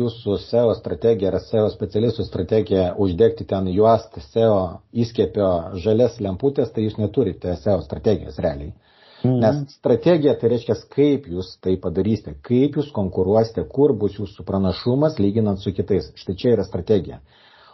jūsų 0.00 0.36
SEO 0.48 0.74
strategija 0.80 1.30
ar 1.30 1.38
SEO 1.44 1.68
specialistų 1.76 2.26
strategija 2.26 2.88
uždegti 3.06 3.46
ten 3.54 3.70
juost 3.76 4.18
SEO 4.32 4.58
įskėpio 5.06 5.50
žalias 5.86 6.18
lemputės, 6.26 6.74
tai 6.74 6.88
jūs 6.88 6.98
neturite 6.98 7.54
SEO 7.62 7.78
strategijos 7.86 8.42
realiai. 8.42 8.74
Mhm. 9.22 9.36
Nes 9.42 9.74
strategija 9.76 10.34
tai 10.40 10.48
reiškia, 10.54 10.76
kaip 10.94 11.26
jūs 11.28 11.52
tai 11.64 11.74
padarysite, 11.82 12.36
kaip 12.46 12.78
jūs 12.80 12.88
konkuruosite, 12.96 13.66
kur 13.74 13.92
bus 13.92 14.16
jūsų 14.16 14.46
pranašumas 14.48 15.18
lyginant 15.20 15.60
su 15.60 15.74
kitais. 15.76 16.08
Štai 16.16 16.36
čia 16.40 16.54
yra 16.56 16.64
strategija. 16.64 17.20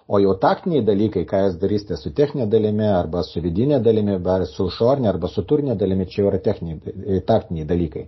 O 0.06 0.20
jau 0.22 0.36
taktiniai 0.38 0.84
dalykai, 0.86 1.24
ką 1.26 1.42
jūs 1.44 1.56
darysite 1.62 1.96
su 1.98 2.12
techninė 2.14 2.46
dalimi, 2.50 2.86
arba 2.86 3.24
su 3.26 3.40
vidinė 3.42 3.80
dalimi, 3.82 4.14
arba 4.14 4.38
su 4.46 4.68
šornė, 4.70 5.08
arba 5.10 5.30
su 5.30 5.42
turinė 5.42 5.74
dalimi, 5.78 6.06
čia 6.10 6.22
jau 6.22 6.28
yra 6.30 6.38
techniniai, 6.42 7.22
taktiniai 7.26 7.66
dalykai. 7.66 8.04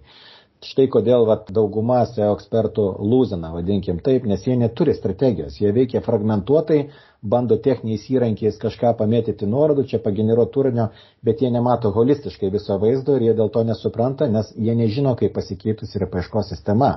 Štai 0.58 0.88
kodėl 0.90 1.22
vat, 1.28 1.52
dauguma 1.54 2.00
SEO 2.10 2.32
ekspertų 2.34 2.84
lūzina, 3.10 3.52
vadinkim 3.54 4.00
taip, 4.02 4.24
nes 4.26 4.42
jie 4.42 4.56
neturi 4.58 4.94
strategijos, 4.96 5.60
jie 5.62 5.70
veikia 5.76 6.00
fragmentuotai, 6.02 6.78
bando 7.22 7.58
techniniais 7.62 8.08
įrankiais 8.10 8.58
kažką 8.64 8.90
pamėtyti 8.98 9.46
nuorodų, 9.46 9.84
čia 9.92 10.00
pageneruoti 10.02 10.52
turinio, 10.56 10.88
bet 11.22 11.44
jie 11.44 11.52
nemato 11.54 11.92
holistiškai 11.94 12.50
viso 12.56 12.74
vaizdo 12.82 13.14
ir 13.20 13.28
jie 13.28 13.36
dėl 13.38 13.52
to 13.54 13.62
nesupranta, 13.70 14.26
nes 14.34 14.50
jie 14.56 14.74
nežino, 14.82 15.14
kaip 15.20 15.36
pasikeitusi 15.38 15.98
yra 16.00 16.10
paieškos 16.16 16.50
sistema. 16.50 16.90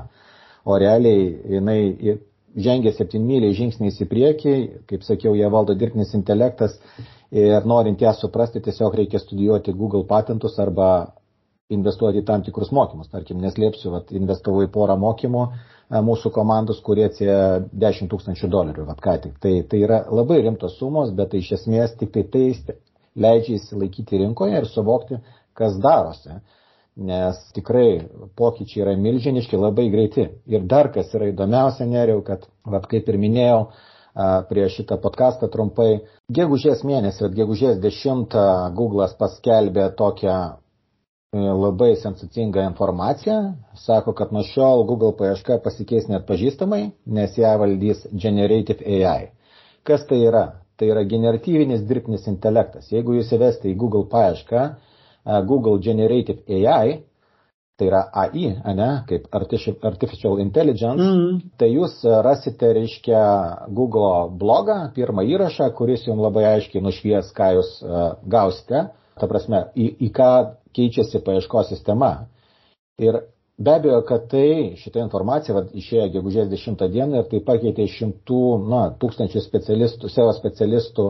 O 0.65 0.81
realiai 0.81 1.29
jinai 1.53 2.17
žengia 2.57 2.97
septynmyliai 2.97 3.53
žingsniais 3.61 4.01
į 4.01 4.09
priekį, 4.09 4.57
kaip 4.89 5.05
sakiau, 5.05 5.37
jie 5.37 5.53
valdo 5.53 5.77
dirbtinis 5.77 6.17
intelektas 6.17 6.79
ir 7.31 7.69
norint 7.69 8.01
ją 8.01 8.17
suprasti, 8.17 8.61
tiesiog 8.65 8.97
reikia 8.97 9.21
studijuoti 9.21 9.77
Google 9.77 10.03
patentus 10.09 10.57
arba 10.59 10.89
investuoti 11.75 12.21
į 12.21 12.27
tam 12.27 12.45
tikrus 12.45 12.71
mokymus. 12.75 13.09
Tarkim, 13.11 13.41
neslėpsiu, 13.43 13.91
vat, 13.95 14.13
investavau 14.15 14.63
į 14.65 14.71
porą 14.73 14.97
mokymų 15.01 15.43
e, 15.47 15.51
mūsų 16.07 16.31
komandos, 16.35 16.79
kurie 16.85 17.07
atsie 17.09 17.31
10 17.85 18.11
tūkstančių 18.13 18.51
dolerių, 18.55 18.87
vat 18.91 19.03
ką 19.03 19.17
tik. 19.25 19.35
Tai, 19.43 19.53
tai 19.71 19.83
yra 19.87 20.01
labai 20.11 20.41
rimtos 20.45 20.79
sumos, 20.79 21.13
bet 21.17 21.33
tai 21.33 21.43
iš 21.43 21.53
esmės 21.59 21.97
tik 21.99 22.13
tai 22.15 22.25
tai 22.33 22.47
leidžia 23.19 23.59
įsilaikyti 23.59 24.23
rinkoje 24.23 24.61
ir 24.61 24.67
suvokti, 24.71 25.19
kas 25.57 25.77
darosi 25.83 26.39
nes 27.01 27.37
tikrai 27.55 28.01
pokyčiai 28.35 28.83
yra 28.85 28.95
milžiniški, 28.99 29.57
labai 29.57 29.87
greiti. 29.93 30.27
Ir 30.51 30.65
dar 30.67 30.91
kas 30.93 31.13
yra 31.15 31.29
įdomiausia, 31.31 31.87
neriau, 31.87 32.21
kad, 32.25 32.43
vat, 32.67 32.87
kaip 32.91 33.07
ir 33.09 33.17
minėjau, 33.21 33.61
prie 34.49 34.65
šitą 34.69 34.97
podcastą 34.99 35.47
trumpai, 35.51 36.01
gegužės 36.35 36.83
mėnesį, 36.83 37.29
gegužės 37.35 37.77
10 37.83 38.35
Google'as 38.75 39.15
paskelbė 39.19 39.85
tokią 39.95 40.33
e, 40.35 40.51
labai 41.33 41.95
sensacingą 41.95 42.69
informaciją. 42.69 43.53
Sako, 43.75 44.13
kad 44.13 44.31
nuo 44.31 44.43
šiol 44.43 44.83
Google 44.83 45.13
paieška 45.15 45.61
pasikeis 45.63 46.09
net 46.11 46.25
pažįstamai, 46.27 46.89
nes 47.07 47.37
ją 47.39 47.53
valdys 47.59 48.03
Generative 48.11 48.83
AI. 48.83 49.31
Kas 49.87 50.03
tai 50.09 50.25
yra? 50.27 50.43
Tai 50.75 50.89
yra 50.91 51.05
generatyvinis 51.05 51.85
dirbtinis 51.87 52.27
intelektas. 52.27 52.89
Jeigu 52.91 53.15
jūs 53.15 53.31
įvesite 53.31 53.69
į 53.71 53.77
Google 53.77 54.09
paiešką, 54.11 54.65
Google 55.47 55.79
Generative 55.79 56.41
AI, 56.49 56.97
tai 57.79 57.87
yra 57.87 58.01
AI, 58.11 58.47
ne, 58.75 58.89
kaip 59.07 59.27
Artificial 59.31 60.41
Intelligence, 60.41 61.01
mm. 61.01 61.53
tai 61.57 61.69
jūs 61.71 62.01
rasite, 62.25 62.73
reiškia, 62.75 63.21
Google 63.69 64.27
blogą, 64.41 64.81
pirmą 64.97 65.23
įrašą, 65.31 65.69
kuris 65.77 66.03
jums 66.09 66.21
labai 66.21 66.47
aiškiai 66.57 66.83
nušvies, 66.83 67.31
ką 67.37 67.53
jūs 67.57 67.71
gausite, 68.29 68.89
ta 69.21 69.29
prasme, 69.29 69.67
į, 69.77 69.93
į 70.07 70.11
ką 70.17 70.31
keičiasi 70.77 71.21
paieškos 71.25 71.71
sistema. 71.73 72.11
Ir 73.01 73.21
be 73.61 73.75
abejo, 73.77 74.01
kad 74.09 74.27
tai, 74.31 74.75
šitą 74.81 75.03
informaciją 75.05 75.57
vat, 75.59 75.71
išėjo 75.77 76.09
gegužės 76.17 76.49
10 76.51 76.85
dieną 76.93 77.21
ir 77.23 77.29
tai 77.31 77.41
pakeitė 77.51 77.87
šimtų, 77.95 78.41
na, 78.71 78.83
tūkstančių 79.01 79.43
specialistų, 79.45 80.11
SEO 80.11 80.29
specialistų 80.37 81.07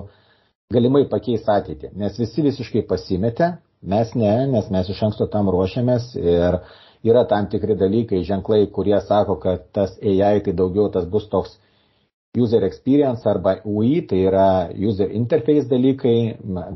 galimai 0.71 1.03
pakeis 1.11 1.47
ateitį, 1.51 1.91
nes 1.99 2.19
visi 2.19 2.43
visiškai 2.45 2.85
pasimetė, 2.87 3.53
Mes 3.81 4.13
ne, 4.13 4.31
nes 4.47 4.67
mes 4.69 4.89
iš 4.93 4.99
anksto 5.07 5.25
tam 5.33 5.47
ruošiamės 5.49 6.11
ir 6.21 6.57
yra 7.09 7.23
tam 7.29 7.47
tikri 7.49 7.73
dalykai, 7.77 8.19
ženklai, 8.27 8.67
kurie 8.75 8.99
sako, 9.01 9.39
kad 9.41 9.63
tas 9.73 9.95
AI 10.05 10.43
tai 10.45 10.53
daugiau 10.53 10.91
tas 10.93 11.07
bus 11.09 11.25
toks 11.31 11.55
user 12.37 12.63
experience 12.67 13.25
arba 13.31 13.55
UI, 13.65 14.03
tai 14.07 14.19
yra 14.29 14.45
user 14.89 15.09
interface 15.21 15.65
dalykai, 15.71 16.13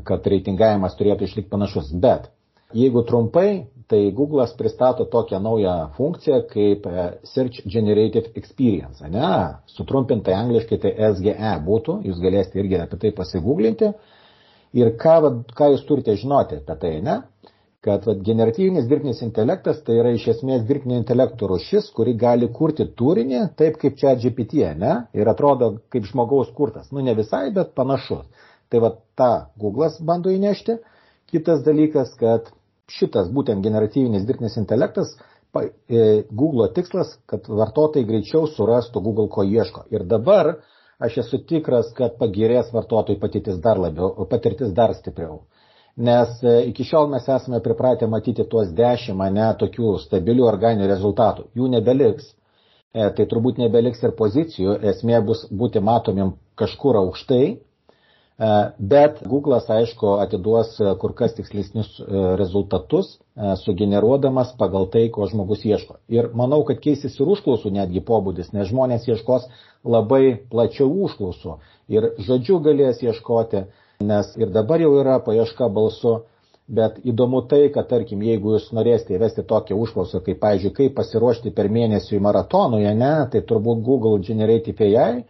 kad 0.08 0.26
reitingavimas 0.32 0.98
turėtų 0.98 1.28
išlikti 1.30 1.52
panašus. 1.54 1.92
Bet 2.06 2.26
jeigu 2.74 3.02
trumpai, 3.06 3.66
tai 3.86 4.10
Google'as 4.10 4.54
pristato 4.58 5.04
tokią 5.04 5.40
naują 5.40 5.88
funkciją 5.96 6.42
kaip 6.50 6.86
e, 6.86 7.18
Search 7.22 7.62
Generative 7.66 8.30
Experience, 8.34 9.08
ne? 9.10 9.54
Sutrumpintai 9.66 10.34
angliškai 10.34 10.78
tai 10.82 10.94
SGE 11.14 11.52
būtų, 11.66 12.00
jūs 12.08 12.18
galėsite 12.22 12.58
irgi 12.62 12.80
apie 12.82 12.98
tai 13.04 13.12
pasigūglinti. 13.14 13.92
Ir 14.76 14.90
ką, 14.98 15.20
ką 15.56 15.70
jūs 15.72 15.86
turite 15.86 16.16
žinoti 16.18 16.58
apie 16.58 16.76
tai, 16.82 16.96
ne? 17.06 17.20
Kad 17.86 18.02
vat, 18.08 18.18
generatyvinis 18.26 18.88
dirbtinis 18.90 19.22
intelektas 19.22 19.78
tai 19.86 20.00
yra 20.00 20.10
iš 20.16 20.24
esmės 20.32 20.64
dirbtinio 20.66 20.98
intelekto 20.98 21.46
rušis, 21.46 21.92
kuri 21.94 22.16
gali 22.18 22.48
kurti 22.50 22.88
turinį 22.98 23.44
taip 23.60 23.78
kaip 23.78 23.94
čia 24.00 24.16
GPT, 24.18 24.66
ne? 24.80 24.96
Ir 25.14 25.30
atrodo 25.30 25.76
kaip 25.94 26.08
žmogaus 26.10 26.50
kurtas. 26.56 26.90
Nu, 26.90 27.04
ne 27.06 27.14
visai, 27.14 27.52
bet 27.54 27.76
panašus. 27.78 28.26
Tai 28.66 28.82
va 28.82 28.90
tą 29.14 29.30
Google'as 29.62 30.00
bando 30.02 30.34
įnešti. 30.34 30.80
Kitas 31.30 31.64
dalykas, 31.66 32.12
kad 32.20 32.52
šitas 32.92 33.30
būtent 33.34 33.64
generatyvinis 33.66 34.26
dirbtinis 34.28 34.56
intelektas, 34.60 35.16
e, 35.58 36.22
Google 36.30 36.68
tikslas, 36.76 37.16
kad 37.26 37.48
vartotojai 37.48 38.06
greičiau 38.06 38.46
surastų 38.46 39.02
Google 39.02 39.28
ko 39.32 39.42
ieško. 39.42 39.86
Ir 39.90 40.04
dabar 40.06 40.52
aš 41.02 41.18
esu 41.24 41.42
tikras, 41.50 41.90
kad 41.96 42.16
pagerės 42.20 42.70
vartotojų 42.72 43.20
patirtis 43.20 43.58
dar 43.64 43.80
labiau, 43.82 44.12
patirtis 44.30 44.72
dar 44.76 44.94
stipriau. 44.94 45.42
Nes 45.96 46.42
e, 46.44 46.56
iki 46.70 46.84
šiol 46.84 47.08
mes 47.08 47.26
esame 47.26 47.62
pripratę 47.64 48.06
matyti 48.06 48.44
tuos 48.44 48.70
dešimt, 48.76 49.26
ne, 49.32 49.46
tokių 49.62 49.96
stabilių 50.06 50.44
organinių 50.46 50.88
rezultatų. 50.90 51.48
Jų 51.56 51.70
nebeliks. 51.74 52.34
E, 52.96 53.08
tai 53.16 53.26
turbūt 53.28 53.58
nebeliks 53.60 54.02
ir 54.04 54.12
pozicijų. 54.18 54.76
Esmė 54.92 55.22
bus 55.24 55.46
būti 55.50 55.80
matomim 55.84 56.36
kažkur 56.60 57.00
aukštai, 57.00 57.56
bet 58.78 59.22
Google'as, 59.24 59.68
aišku, 59.72 60.18
atiduos 60.20 60.74
e, 60.80 60.90
kur 61.00 61.14
kas 61.16 61.32
tikslesnius 61.38 61.94
e, 62.00 62.04
rezultatus, 62.36 63.16
sugeneruodamas 63.64 64.54
pagal 64.60 64.86
tai, 64.92 65.06
ko 65.12 65.26
žmogus 65.28 65.64
ieško. 65.64 65.98
Ir 66.12 66.30
manau, 66.36 66.62
kad 66.68 66.80
keisis 66.84 67.16
ir 67.20 67.32
užklausų 67.32 67.72
netgi 67.72 68.00
pobūdis, 68.04 68.52
nes 68.52 68.68
žmonės 68.68 69.08
ieškos 69.08 69.48
labai 69.84 70.38
plačiau 70.52 70.88
užklausų. 71.04 71.58
Ir 71.92 72.10
žodžiu 72.28 72.60
galės 72.64 73.02
ieškoti, 73.04 73.66
nes 74.04 74.32
ir 74.40 74.52
dabar 74.52 74.80
jau 74.84 74.94
yra 75.00 75.18
paieška 75.24 75.68
balsu. 75.72 76.22
Bet 76.66 76.96
įdomu 77.06 77.44
tai, 77.46 77.68
kad 77.70 77.86
tarkim, 77.86 78.24
jeigu 78.26 78.56
jūs 78.56 78.72
norėsite 78.74 79.14
įvesti 79.14 79.44
tokią 79.46 79.76
užklausą, 79.78 80.18
kaip, 80.26 80.40
pavyzdžiui, 80.40 80.72
kaip 80.74 80.96
pasiruošti 80.96 81.52
per 81.54 81.68
mėnesį 81.70 82.16
į 82.16 82.24
maratonoje, 82.24 82.90
ne, 82.98 83.12
tai 83.30 83.44
turbūt 83.46 83.84
Google 83.86 84.18
Generative 84.18 84.88
AI, 84.88 85.20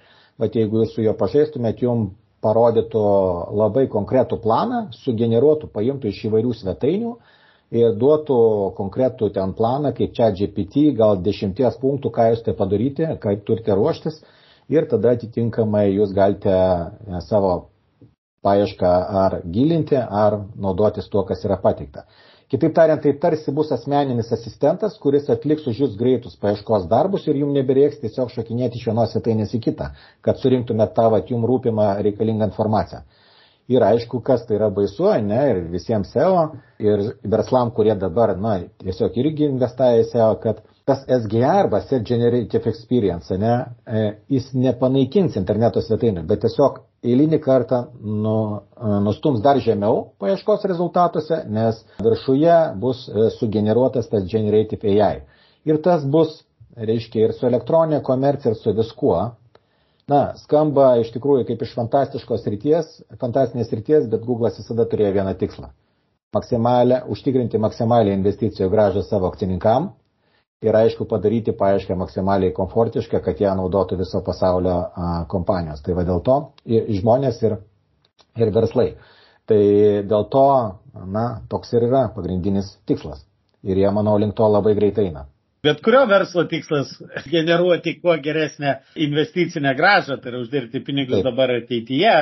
bet 0.41 0.57
jeigu 0.57 0.81
jūs 0.81 0.95
su 0.95 1.05
juo 1.05 1.13
pažaistumėt, 1.19 1.83
jums 1.85 2.15
parodytų 2.47 3.05
labai 3.61 3.87
konkretų 3.91 4.39
planą, 4.47 4.85
sugeneruotų, 5.03 5.71
paimtų 5.75 6.13
iš 6.15 6.23
įvairių 6.31 6.55
svetainių 6.63 7.13
ir 7.75 7.95
duotų 7.99 8.39
konkretų 8.79 9.33
ten 9.35 9.55
planą, 9.59 9.91
kaip 9.97 10.15
čia 10.15 10.31
GPT, 10.39 10.91
gal 10.99 11.19
dešimties 11.27 11.79
punktų, 11.83 12.13
ką 12.15 12.29
jūs 12.33 12.45
tai 12.47 12.55
padaryti, 12.59 13.09
kaip 13.25 13.43
turite 13.49 13.75
ruoštis 13.75 14.21
ir 14.73 14.87
tada 14.91 15.15
atitinkamai 15.17 15.89
jūs 15.95 16.15
galite 16.15 16.53
e, 16.55 17.21
savo 17.27 17.57
paiešką 18.47 18.93
ar 19.25 19.41
gilinti, 19.51 19.99
ar 19.99 20.41
naudotis 20.55 21.09
tuo, 21.11 21.25
kas 21.27 21.43
yra 21.47 21.59
pateikta. 21.63 22.07
Kitaip 22.47 22.75
tariant, 22.77 23.01
tai 23.03 23.13
tarsi 23.19 23.51
bus 23.51 23.73
asmeninis 23.75 24.29
asistentas, 24.35 24.95
kuris 25.03 25.25
atliks 25.35 25.65
už 25.67 25.81
jūs 25.83 25.95
greitus 25.99 26.37
paieškos 26.43 26.85
darbus 26.93 27.25
ir 27.27 27.41
jums 27.41 27.57
nebereiks 27.59 27.99
tiesiog 28.03 28.31
šokinėti 28.31 28.79
iš 28.79 28.85
vienos 28.87 29.17
svetainės 29.17 29.55
į 29.59 29.61
kitą, 29.65 29.89
kad 30.23 30.39
surinktumėte 30.39 30.95
tą 30.99 31.09
vat, 31.15 31.33
jums 31.33 31.49
rūpimą 31.51 31.89
reikalingą 32.07 32.47
informaciją. 32.53 33.03
Ir 33.75 33.83
aišku, 33.83 34.21
kas 34.23 34.45
tai 34.47 34.61
yra 34.61 34.69
baisu, 34.71 35.09
ne, 35.27 35.41
ir 35.51 35.61
visiems 35.73 36.13
SEO, 36.15 36.45
ir 36.79 37.03
verslam, 37.35 37.73
kurie 37.75 37.97
dabar, 37.99 38.37
na, 38.39 38.61
tiesiog 38.85 39.19
irgi 39.25 39.49
investavę 39.51 40.05
į 40.05 40.09
SEO, 40.13 40.31
kad 40.45 40.63
tas 40.87 41.03
SGA 41.23 41.51
arba 41.51 41.81
Set 41.81 42.03
Generative 42.07 42.71
Experience, 42.71 43.37
ne, 43.37 43.55
e, 43.87 44.03
jis 44.31 44.53
nepanaikins 44.55 45.35
interneto 45.35 45.83
svetainių, 45.83 46.23
bet 46.31 46.45
tiesiog 46.45 46.79
eilinį 47.03 47.41
kartą 47.43 47.81
nu, 47.99 48.35
e, 48.55 48.93
nustums 49.03 49.43
dar 49.43 49.59
žemiau 49.65 50.05
paieškos 50.23 50.69
rezultatuose, 50.71 51.41
nes 51.51 51.81
viršuje 52.07 52.61
bus 52.85 53.03
e, 53.09 53.27
sugeneruotas 53.35 54.07
tas 54.13 54.31
Generative 54.31 54.95
AI. 54.95 55.25
Ir 55.67 55.83
tas 55.83 56.07
bus, 56.07 56.39
reiškia, 56.79 57.27
ir 57.27 57.35
su 57.35 57.51
elektroninė 57.51 57.99
komercija, 58.07 58.55
ir 58.55 58.63
su 58.63 58.77
viskuo. 58.79 59.19
Na, 60.07 60.23
skamba 60.39 60.93
iš 61.03 61.11
tikrųjų 61.17 61.49
kaip 61.51 61.67
iš 61.67 61.75
fantastiškos 61.75 62.47
ryties, 62.47 63.01
fantastinės 63.19 63.75
ryties, 63.75 64.07
bet 64.07 64.23
Google'as 64.23 64.63
visada 64.63 64.87
turėjo 64.87 65.17
vieną 65.19 65.35
tikslą. 65.43 65.75
Maksimalę, 66.37 67.03
užtikrinti 67.11 67.59
maksimalią 67.59 68.15
investicijų 68.15 68.71
gražą 68.71 69.03
savo 69.03 69.35
akcininkam 69.35 69.97
ir 70.65 70.77
aišku 70.77 71.05
padaryti 71.09 71.53
paiešką 71.57 71.97
maksimaliai 72.01 72.55
komfortišką, 72.57 73.21
kad 73.25 73.41
ją 73.41 73.53
naudotų 73.59 73.99
viso 74.01 74.23
pasaulio 74.25 74.77
a, 74.77 75.13
kompanijos. 75.29 75.83
Tai 75.85 75.97
va 75.99 76.07
dėl 76.09 76.23
to 76.25 76.39
ir 76.65 76.89
žmonės 77.01 77.43
ir, 77.45 77.59
ir 78.41 78.53
verslai. 78.55 78.91
Tai 79.47 79.61
dėl 80.11 80.27
to, 80.33 80.49
na, 81.13 81.27
toks 81.51 81.77
ir 81.77 81.87
yra 81.91 82.09
pagrindinis 82.17 82.73
tikslas. 82.89 83.23
Ir 83.67 83.79
jie, 83.79 83.89
manau, 83.93 84.17
link 84.19 84.35
to 84.39 84.49
labai 84.49 84.75
greitai 84.79 85.11
eina. 85.11 85.27
Bet 85.67 85.81
kurio 85.83 86.05
verslo 86.07 86.45
tikslas 86.49 86.93
generuoti 87.35 87.97
kuo 88.01 88.17
geresnę 88.23 88.79
investicinę 89.07 89.75
gražą, 89.79 90.19
tai 90.23 90.33
yra 90.33 90.43
uždirbti 90.45 90.83
pinigus 90.87 91.21
Taip. 91.21 91.29
dabar 91.29 91.53
ateityje, 91.57 92.15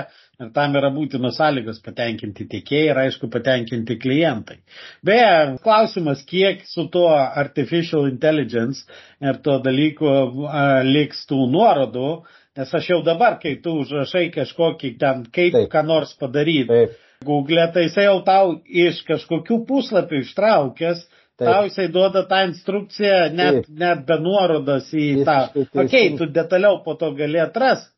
ir 0.42 0.50
tam 0.54 0.74
yra 0.78 0.90
būtinos 0.94 1.38
sąlygos 1.38 1.80
patenkinti 1.84 2.46
tiekėjai 2.50 2.90
ir 2.90 3.00
aišku 3.04 3.30
patenkinti 3.32 3.96
klientai. 4.02 4.58
Beje, 5.06 5.58
klausimas, 5.64 6.24
kiek 6.28 6.64
su 6.68 6.88
tuo 6.92 7.08
artificial 7.14 8.08
intelligence 8.10 8.84
ir 9.22 9.40
tuo 9.44 9.60
dalyku 9.64 10.10
uh, 10.10 10.82
liks 10.86 11.24
tų 11.30 11.44
nuorodų, 11.54 12.10
nes 12.58 12.76
aš 12.78 12.90
jau 12.94 13.00
dabar, 13.06 13.38
kai 13.42 13.56
tu 13.62 13.78
užrašai 13.82 14.28
kažkokį 14.34 14.94
ten, 15.00 15.26
kaip 15.34 15.58
Taip. 15.58 15.70
ką 15.72 15.86
nors 15.86 16.14
padaryti, 16.18 16.70
Taip. 16.70 17.00
Google, 17.24 17.62
tai 17.72 17.86
jisai 17.86 18.08
jau 18.08 18.18
tau 18.26 18.56
iš 18.68 19.04
kažkokių 19.08 19.62
puslapių 19.68 20.24
ištraukęs, 20.26 21.06
Taip. 21.34 21.48
Tau 21.48 21.64
jisai 21.66 21.88
duoda 21.90 22.20
tą 22.30 22.44
instrukciją 22.46 23.16
net, 23.34 23.64
Taip. 23.64 23.70
net 23.80 24.04
be 24.06 24.20
nuorodos 24.22 24.92
į 24.94 25.06
Jis 25.06 25.24
tą. 25.26 25.38
Okei, 25.64 25.80
okay, 25.82 26.12
tu 26.20 26.28
detaliau 26.30 26.78
po 26.84 26.94
to 27.00 27.08
gali 27.18 27.40
atras 27.42 27.88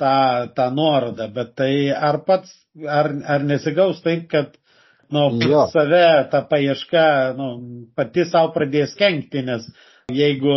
tą, 0.00 0.14
tą 0.56 0.68
nuorodą, 0.74 1.28
bet 1.34 1.54
tai 1.58 1.72
ar 1.94 2.20
pats, 2.26 2.52
ar, 2.88 3.10
ar 3.34 3.44
nesigaus 3.46 4.02
taip, 4.04 4.26
kad 4.30 4.54
nu, 5.14 5.26
save 5.72 6.06
ta 6.32 6.42
paieška 6.50 7.06
nu, 7.38 7.50
pati 7.96 8.24
savo 8.30 8.52
pradės 8.56 8.96
kenkti, 8.98 9.44
nes 9.46 9.68
jeigu 10.12 10.56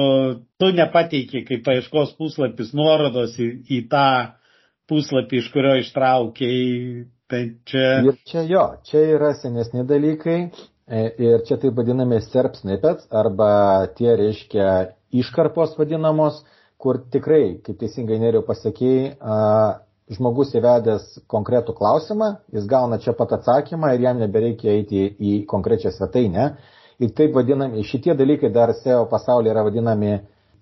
tu 0.60 0.71
nepateiki 0.76 1.43
kaip 1.47 1.65
paieškos 1.67 2.15
puslapis 2.19 2.73
nuorodos 2.78 3.38
į, 3.39 3.52
į 3.78 3.84
tą 3.91 4.08
puslapį, 4.88 5.43
iš 5.43 5.52
kurio 5.52 5.76
ištraukiai, 5.82 7.06
tai 7.28 7.43
čia. 7.67 7.86
Ir 8.08 8.17
čia 8.28 8.47
jo, 8.47 8.65
čia 8.88 9.04
yra 9.17 9.34
senesni 9.36 9.84
dalykai, 9.88 10.39
E, 10.88 11.00
ir 11.19 11.41
čia 11.43 11.58
taip 11.60 11.76
vadinami 11.76 12.21
serp 12.23 12.54
snippets 12.56 13.10
arba 13.12 13.50
tie, 13.97 14.13
reiškia, 14.15 14.67
iškarpos 15.19 15.73
vadinamos, 15.76 16.38
kur 16.81 16.99
tikrai, 17.11 17.57
kaip 17.65 17.79
teisingai 17.81 18.19
neriau 18.21 18.43
pasakėjai, 18.45 19.15
žmogus 20.13 20.53
įvedęs 20.55 21.07
konkretų 21.31 21.73
klausimą, 21.77 22.29
jis 22.55 22.67
gauna 22.69 22.99
čia 23.03 23.13
pat 23.17 23.33
atsakymą 23.39 23.91
ir 23.95 24.05
jam 24.05 24.21
nebereikia 24.21 24.75
eiti 24.77 25.03
į 25.19 25.33
konkrečią 25.51 25.91
svetainę. 25.95 26.51
Ir 27.03 27.11
taip 27.17 27.35
vadinami, 27.35 27.83
šitie 27.85 28.15
dalykai 28.17 28.49
dar 28.53 28.71
SEO 28.73 29.03
pasaulyje 29.11 29.53
yra 29.53 29.65
vadinami 29.67 30.13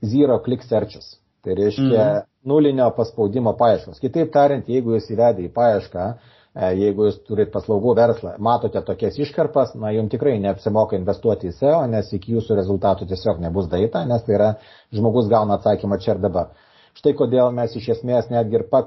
zero 0.03 0.39
click 0.43 0.65
searches. 0.67 1.13
Tai 1.45 1.53
reiškia 1.55 2.01
mm. 2.01 2.25
nulinio 2.49 2.89
paspaudimo 2.97 3.53
paieškos. 3.59 4.01
Kitaip 4.01 4.33
tariant, 4.33 4.65
jeigu 4.67 4.95
jūs 4.95 5.11
įvedė 5.13 5.45
į 5.45 5.53
paiešką 5.55 6.07
jeigu 6.55 7.09
jūs 7.09 7.17
turit 7.27 7.49
paslaugų 7.51 7.93
verslą, 7.97 8.35
matote 8.39 8.79
tokias 8.87 9.17
iškarpas, 9.19 9.73
na, 9.79 9.91
jums 9.91 10.13
tikrai 10.13 10.37
neapsimoka 10.39 10.95
investuoti 10.95 11.49
į 11.51 11.55
SEO, 11.57 11.81
nes 11.91 12.11
iki 12.15 12.35
jūsų 12.37 12.55
rezultatų 12.61 13.07
tiesiog 13.09 13.41
nebus 13.43 13.67
daita, 13.71 14.05
nes 14.07 14.23
tai 14.23 14.37
yra 14.37 14.51
žmogus 14.95 15.27
gauna 15.31 15.57
atsakymą 15.59 15.99
čia 15.99 16.13
ir 16.15 16.21
dabar. 16.23 16.53
Štai 16.95 17.11
kodėl 17.19 17.51
mes 17.51 17.75
iš 17.75 17.89
esmės 17.97 18.29
netgi 18.31 18.61
ir 18.61 18.63
e, 18.71 18.83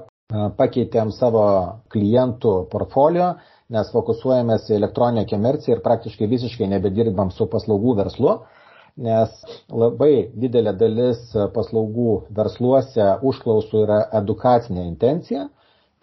pakeitėm 0.57 1.11
savo 1.13 1.43
klientų 1.93 2.55
portfolio, 2.71 3.35
nes 3.69 3.91
fokusuojamės 3.93 4.71
į 4.71 4.79
elektroninę 4.79 5.27
komerciją 5.29 5.77
ir 5.77 5.83
praktiškai 5.85 6.25
visiškai 6.31 6.71
nebedirbam 6.73 7.29
su 7.29 7.45
paslaugų 7.53 7.93
verslu, 8.01 8.39
nes 8.97 9.29
labai 9.69 10.31
didelė 10.33 10.73
dalis 10.73 11.21
paslaugų 11.53 12.17
versluose 12.33 13.11
užklausų 13.29 13.85
yra 13.85 14.01
edukacinė 14.23 14.89
intencija 14.89 15.45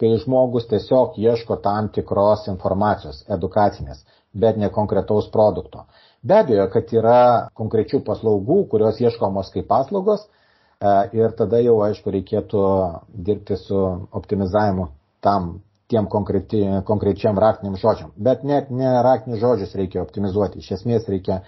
kai 0.01 0.13
žmogus 0.21 0.67
tiesiog 0.69 1.17
ieško 1.17 1.57
tam 1.65 1.89
tikros 1.93 2.47
informacijos, 2.51 3.23
edukacinės, 3.33 4.03
bet 4.33 4.57
ne 4.61 4.69
konkretaus 4.73 5.29
produkto. 5.33 5.85
Be 6.21 6.39
abejo, 6.41 6.67
kad 6.73 6.91
yra 6.93 7.19
konkrečių 7.57 8.01
paslaugų, 8.05 8.59
kurios 8.73 8.99
ieškomos 9.01 9.49
kaip 9.53 9.67
paslaugos 9.69 10.25
e, 10.25 10.29
ir 11.17 11.33
tada 11.39 11.61
jau, 11.63 11.79
aišku, 11.85 12.13
reikėtų 12.13 12.63
dirbti 13.29 13.57
su 13.61 13.79
optimizavimu 14.21 14.89
tam 15.25 15.57
tiem 15.87 16.07
konkreti, 16.11 16.61
konkrečiam 16.85 17.39
raktiniam 17.39 17.77
žodžiam. 17.79 18.11
Bet 18.17 18.43
net 18.43 18.69
ne 18.71 18.89
raktinius 19.05 19.39
žodžius 19.41 19.75
reikia 19.79 20.03
optimizuoti, 20.03 20.59
iš 20.59 20.73
esmės 20.79 21.07
reikia 21.09 21.41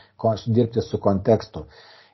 dirbti 0.47 0.81
su 0.85 0.99
kontekstu. 1.03 1.65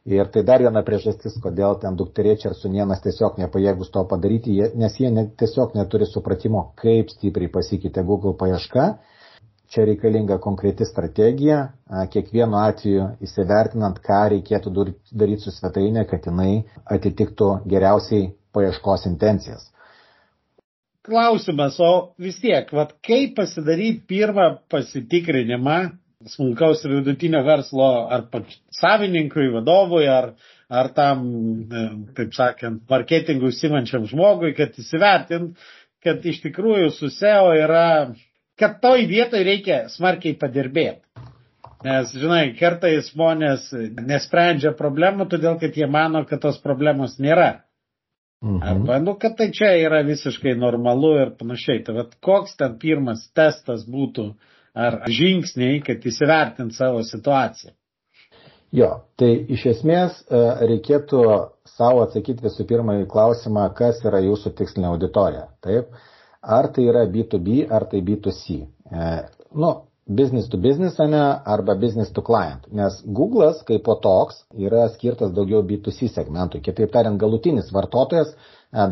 Ir 0.06 0.28
tai 0.30 0.44
dar 0.46 0.62
viena 0.62 0.84
priežastis, 0.86 1.34
kodėl 1.42 1.80
ten 1.82 1.96
dukterėčia 1.98 2.52
ar 2.52 2.56
sunienas 2.60 3.00
tiesiog 3.02 3.40
nepajėgus 3.42 3.90
to 3.96 4.04
padaryti, 4.12 4.54
nes 4.78 5.00
jie 5.02 5.10
ne, 5.10 5.24
tiesiog 5.42 5.74
neturi 5.74 6.06
supratimo, 6.06 6.62
kaip 6.78 7.10
stipriai 7.10 7.50
pasikeitė 7.56 8.04
Google 8.06 8.36
paieška. 8.38 8.86
Čia 9.74 9.88
reikalinga 9.90 10.38
konkreti 10.44 10.86
strategija, 10.86 11.58
kiekvienu 12.14 12.60
atveju 12.62 13.08
įsivertinant, 13.26 13.98
ką 14.06 14.20
reikėtų 14.36 14.76
daryti 14.78 15.48
su 15.48 15.56
svetainė, 15.56 16.06
kad 16.12 16.30
jinai 16.30 16.52
atitiktų 16.98 17.50
geriausiai 17.74 18.30
paieškos 18.54 19.08
intencijas. 19.10 19.72
Klausimas, 21.06 21.82
o 21.82 22.14
vis 22.22 22.38
tiek, 22.42 22.70
vat, 22.78 22.94
kaip 23.06 23.34
pasidaryti 23.42 24.06
pirmą 24.14 24.52
pasitikrinimą, 24.70 25.80
smulkaus 26.30 26.84
ir 26.86 26.98
vidutinio 27.00 27.42
verslo 27.46 27.90
ar 28.12 28.26
savininkui, 28.74 29.50
vadovui, 29.54 30.06
ar, 30.10 30.32
ar 30.70 30.92
tam, 30.96 31.26
e, 31.70 31.88
taip 32.18 32.34
sakant, 32.36 32.84
marketingų 32.90 33.52
užsimančiam 33.52 34.08
žmogui, 34.10 34.54
kad 34.58 34.78
įsivertint, 34.82 35.60
kad 36.06 36.26
iš 36.26 36.42
tikrųjų 36.46 36.92
su 36.94 37.10
SEO 37.14 37.54
yra, 37.58 38.14
kad 38.60 38.80
toj 38.82 39.06
vietoj 39.10 39.44
reikia 39.46 39.86
smarkiai 39.94 40.38
padirbėti. 40.42 41.02
Nes, 41.86 42.10
žinai, 42.18 42.56
kartais 42.58 43.12
žmonės 43.12 43.68
nesprendžia 44.02 44.72
problemų, 44.78 45.28
todėl 45.30 45.60
kad 45.62 45.76
jie 45.78 45.86
mano, 45.92 46.24
kad 46.26 46.42
tos 46.42 46.58
problemos 46.64 47.20
nėra. 47.22 47.62
Mhm. 48.46 48.62
Arba, 48.66 48.98
nu, 49.02 49.14
kad 49.22 49.38
tai 49.38 49.52
čia 49.54 49.72
yra 49.82 50.02
visiškai 50.06 50.56
normalu 50.58 51.14
ir 51.22 51.32
panašiai. 51.38 51.84
Tai 51.86 51.96
vad, 52.00 52.18
koks 52.26 52.58
ten 52.58 52.76
pirmas 52.82 53.24
testas 53.38 53.86
būtų, 53.90 54.26
uh, 54.32 54.55
ar 54.76 55.00
žingsniai, 55.08 55.80
kad 55.86 56.04
įsivertint 56.06 56.76
savo 56.76 57.02
situaciją? 57.08 57.74
Jo, 58.76 58.90
tai 59.20 59.32
iš 59.56 59.66
esmės 59.72 60.18
e, 60.28 60.40
reikėtų 60.72 61.22
savo 61.78 62.04
atsakyti 62.04 62.44
visų 62.44 62.66
pirma 62.68 62.98
į 63.00 63.08
klausimą, 63.12 63.70
kas 63.78 64.02
yra 64.04 64.20
jūsų 64.26 64.52
tikslinė 64.58 64.90
auditorija. 64.92 65.46
Taip? 65.64 65.94
Ar 66.42 66.68
tai 66.76 66.90
yra 66.90 67.06
B2B, 67.10 67.62
ar 67.72 67.88
tai 67.92 68.02
B2C. 68.06 68.58
E, 68.92 69.12
nu, 69.56 69.72
business 70.06 70.50
to 70.52 70.58
business, 70.58 71.00
ne, 71.00 71.22
arba 71.56 71.76
business 71.76 72.12
to 72.12 72.22
client. 72.22 72.68
Nes 72.72 73.00
Google'as 73.08 73.64
kaip 73.66 73.86
po 73.88 73.96
toks 74.02 74.44
yra 74.68 74.90
skirtas 74.94 75.32
daugiau 75.34 75.64
B2C 75.66 76.12
segmentui. 76.14 76.62
Kitaip 76.66 76.92
tariant, 76.94 77.18
galutinis 77.22 77.72
vartotojas 77.74 78.34
e, 78.36 78.38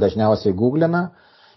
dažniausiai 0.06 0.56
googlina. 0.58 1.10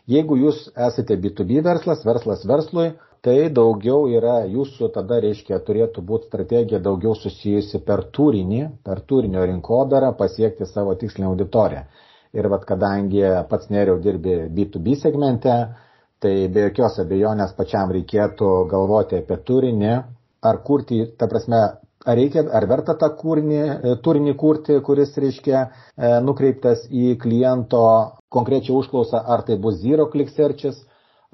Jeigu 0.07 0.37
jūs 0.39 0.67
esate 0.89 1.17
B2B 1.19 1.63
verslas, 1.67 2.05
verslas 2.07 2.45
verslui, 2.47 2.93
tai 3.27 3.49
daugiau 3.51 4.05
yra 4.15 4.35
jūsų 4.47 4.89
tada 4.95 5.17
reiškia 5.25 5.57
turėtų 5.67 6.03
būti 6.11 6.29
strategija 6.31 6.79
daugiau 6.83 7.17
susijusi 7.19 7.81
per 7.89 8.05
turinį, 8.19 8.61
per 8.87 9.01
turinio 9.13 9.43
rinkodarą 9.51 10.13
pasiekti 10.21 10.69
savo 10.71 10.95
tikslinę 11.01 11.27
auditoriją. 11.33 11.81
Ir 12.39 12.47
vad 12.53 12.67
kadangi 12.69 13.25
pats 13.51 13.73
neriau 13.75 13.99
dirbi 14.05 14.37
B2B 14.59 14.95
segmente, 15.01 15.57
tai 16.23 16.35
be 16.55 16.69
jokios 16.69 17.01
abejonės 17.03 17.57
pačiam 17.59 17.91
reikėtų 17.97 18.53
galvoti 18.71 19.19
apie 19.19 19.41
turinį, 19.51 19.91
ar 20.51 20.61
kurti, 20.69 21.01
ta 21.19 21.27
prasme, 21.33 21.61
ar 22.07 22.19
reikia, 22.21 22.45
ar 22.55 22.67
verta 22.71 22.95
tą 23.01 23.09
kūrinį, 23.19 23.61
turinį 24.07 24.35
kurti, 24.39 24.79
kuris, 24.87 25.17
reiškia, 25.23 25.63
e, 25.67 26.13
nukreiptas 26.29 26.87
į 26.91 27.17
kliento 27.25 27.83
konkrečią 28.37 28.77
užklausą, 28.85 29.25
ar 29.35 29.43
tai 29.49 29.59
bus 29.67 29.81
zero 29.83 30.07
click 30.15 30.31
searches, 30.37 30.79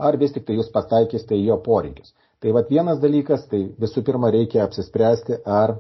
ar 0.09 0.19
vis 0.21 0.35
tik 0.35 0.47
tai 0.49 0.59
jūs 0.59 0.73
pataikysite 0.75 1.39
į 1.39 1.47
jo 1.51 1.59
poreikius. 1.67 2.15
Tai 2.43 2.53
vad 2.57 2.71
vienas 2.75 2.99
dalykas, 3.03 3.47
tai 3.51 3.61
visų 3.83 4.03
pirma 4.07 4.31
reikia 4.35 4.65
apsispręsti, 4.67 5.41
ar 5.47 5.77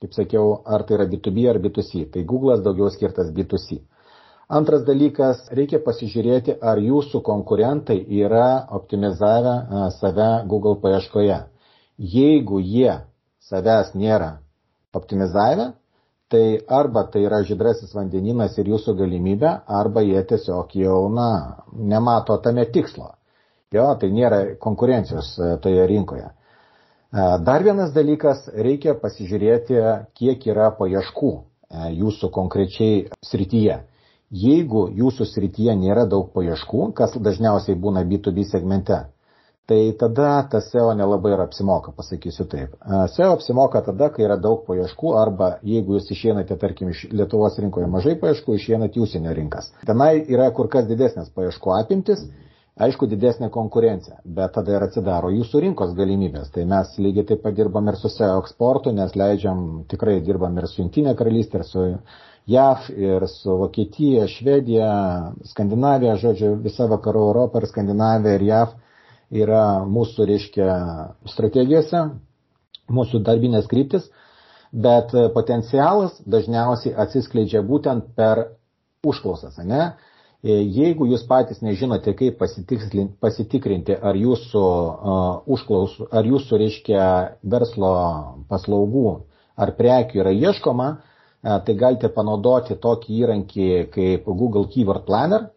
kaip 0.00 0.14
sakiau, 0.16 0.60
ar 0.64 0.84
tai 0.88 0.96
yra 0.98 1.06
B2B 1.12 1.44
ar 1.50 1.58
B2C. 1.64 2.06
Tai 2.12 2.24
Google'as 2.30 2.62
daugiau 2.64 2.88
skirtas 2.92 3.32
B2C. 3.36 3.80
Antras 4.56 4.84
dalykas, 4.86 5.40
reikia 5.58 5.80
pasižiūrėti, 5.82 6.54
ar 6.62 6.78
jūsų 6.78 7.20
konkurentai 7.26 7.96
yra 8.22 8.66
optimizavę 8.78 9.54
save 9.96 10.28
Google 10.52 10.76
paieškoje. 10.84 11.40
Jeigu 11.98 12.60
jie 12.62 12.92
savęs 13.48 13.90
nėra 13.98 14.36
optimizavę, 14.94 15.72
tai 16.30 16.44
arba 16.78 17.04
tai 17.10 17.24
yra 17.26 17.42
žydrasis 17.48 17.92
vandeninas 17.94 18.56
ir 18.58 18.70
jūsų 18.72 18.94
galimybė, 19.00 19.50
arba 19.80 20.02
jie 20.06 20.22
tiesiog 20.30 20.72
jau, 20.78 21.00
na, 21.18 21.28
nemato 21.94 22.38
tame 22.46 22.64
tikslo. 22.76 23.12
Jo, 23.74 23.86
tai 23.98 24.12
nėra 24.14 24.40
konkurencijos 24.62 25.32
toje 25.62 25.86
rinkoje. 25.90 26.28
Dar 27.46 27.64
vienas 27.66 27.90
dalykas, 27.94 28.44
reikia 28.54 28.94
pasižiūrėti, 29.00 29.80
kiek 30.18 30.46
yra 30.52 30.68
paieškų 30.78 31.32
jūsų 31.96 32.30
konkrečiai 32.36 33.00
srityje. 33.26 33.80
Jeigu 34.30 34.86
jūsų 35.00 35.26
srityje 35.32 35.74
nėra 35.80 36.06
daug 36.10 36.30
paieškų, 36.34 36.92
kas 36.98 37.18
dažniausiai 37.18 37.78
būna 37.78 38.02
B2B 38.06 38.46
segmente, 38.46 39.00
tai 39.66 39.80
tada 39.98 40.30
tas 40.50 40.70
SEO 40.70 40.92
nelabai 40.98 41.34
ir 41.34 41.42
apsimoka, 41.42 41.90
pasakysiu 41.94 42.46
taip. 42.50 42.74
SEO 43.16 43.32
apsimoka 43.34 43.82
tada, 43.86 44.12
kai 44.14 44.26
yra 44.26 44.38
daug 44.38 44.62
paieškų 44.66 45.14
arba 45.18 45.52
jeigu 45.66 45.98
jūs 45.98 46.10
išeinate, 46.14 46.58
tarkim, 46.62 46.94
iš 46.94 47.06
Lietuvos 47.10 47.58
rinkoje 47.62 47.90
mažai 47.90 48.14
paieškų, 48.22 48.58
išeinate 48.60 48.98
į 48.98 49.06
užsienio 49.06 49.34
rinkas. 49.34 49.72
Tenai 49.86 50.20
yra 50.22 50.50
kur 50.54 50.70
kas 50.70 50.86
didesnės 50.90 51.34
paieškų 51.34 51.78
apimtis, 51.80 52.26
aišku, 52.76 53.08
didesnė 53.08 53.48
konkurencija, 53.52 54.18
bet 54.38 54.52
tada 54.56 54.74
ir 54.76 54.84
atsidaro 54.84 55.30
jūsų 55.32 55.62
rinkos 55.64 55.94
galimybės. 55.96 56.50
Tai 56.52 56.66
mes 56.68 56.92
lygiai 57.00 57.24
taip 57.30 57.42
pat 57.46 57.56
dirbam 57.56 57.88
ir 57.88 57.96
su 57.96 58.10
SEO 58.12 58.36
eksportu, 58.42 58.92
nes 58.96 59.14
leidžiam, 59.16 59.62
tikrai 59.88 60.18
dirbam 60.24 60.58
ir 60.60 60.68
su 60.68 60.82
Junktinė 60.82 61.16
karalystė, 61.16 61.62
ir 61.62 61.68
su 61.68 61.86
JAV 62.52 62.90
ir 62.94 63.24
su 63.32 63.56
Vokietija, 63.62 64.26
Švedija, 64.30 64.90
Skandinavija, 65.50 66.18
žodžiu, 66.20 66.52
visa 66.62 66.86
vakarų 66.92 67.24
Europa 67.30 67.62
ir 67.62 67.68
Skandinavija 67.72 68.36
ir 68.36 68.44
JAV 68.50 68.76
yra 69.46 69.62
mūsų, 69.90 70.28
reiškia, 70.28 70.68
strategijose, 71.32 72.04
mūsų 72.92 73.22
darbinės 73.26 73.66
kryptis, 73.72 74.04
bet 74.70 75.10
potencialas 75.34 76.20
dažniausiai 76.28 76.94
atsiskleidžia 77.06 77.64
būtent 77.66 78.12
per 78.18 78.44
užklausas, 79.06 79.56
ne? 79.64 79.94
Jeigu 80.44 81.06
jūs 81.10 81.22
patys 81.26 81.62
nežinote, 81.64 82.12
kaip 82.18 82.36
pasitikrinti, 83.22 83.96
ar 83.96 84.18
jūsų 84.20 84.62
uh, 84.62 85.22
užklausų, 85.56 86.08
ar 86.12 86.28
jūsų, 86.28 86.58
reiškia, 86.60 87.06
verslo 87.54 87.92
paslaugų 88.50 89.06
ar 89.56 89.72
prekių 89.78 90.20
yra 90.22 90.34
ieškoma, 90.36 90.88
uh, 90.92 91.16
tai 91.64 91.74
galite 91.78 92.08
panaudoti 92.12 92.76
tokį 92.82 93.16
įrankį 93.22 93.66
kaip 93.94 94.26
Google 94.26 94.66
Keyword 94.72 95.06
Planner. 95.06 95.48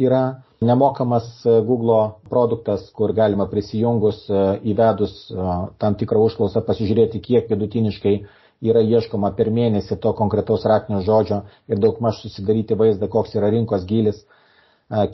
Yra 0.00 0.20
nemokamas 0.64 1.26
Google 1.44 1.98
produktas, 2.30 2.86
kur 2.96 3.12
galima 3.12 3.46
prisijungus 3.50 4.22
įvedus 4.64 5.18
tam 5.78 5.96
tikrą 6.00 6.22
užklausą 6.30 6.62
pasižiūrėti, 6.66 7.20
kiek 7.20 7.50
vidutiniškai 7.52 8.14
yra 8.62 8.82
ieškoma 8.82 9.32
per 9.38 9.50
mėnesį 9.58 9.98
to 10.02 10.12
konkretaus 10.18 10.64
raktinio 10.66 11.00
žodžio 11.06 11.42
ir 11.68 11.78
daugmaž 11.84 12.22
susidaryti 12.24 12.74
vaizdą, 12.80 13.08
koks 13.08 13.34
yra 13.38 13.50
rinkos 13.54 13.84
gilis. 13.86 14.24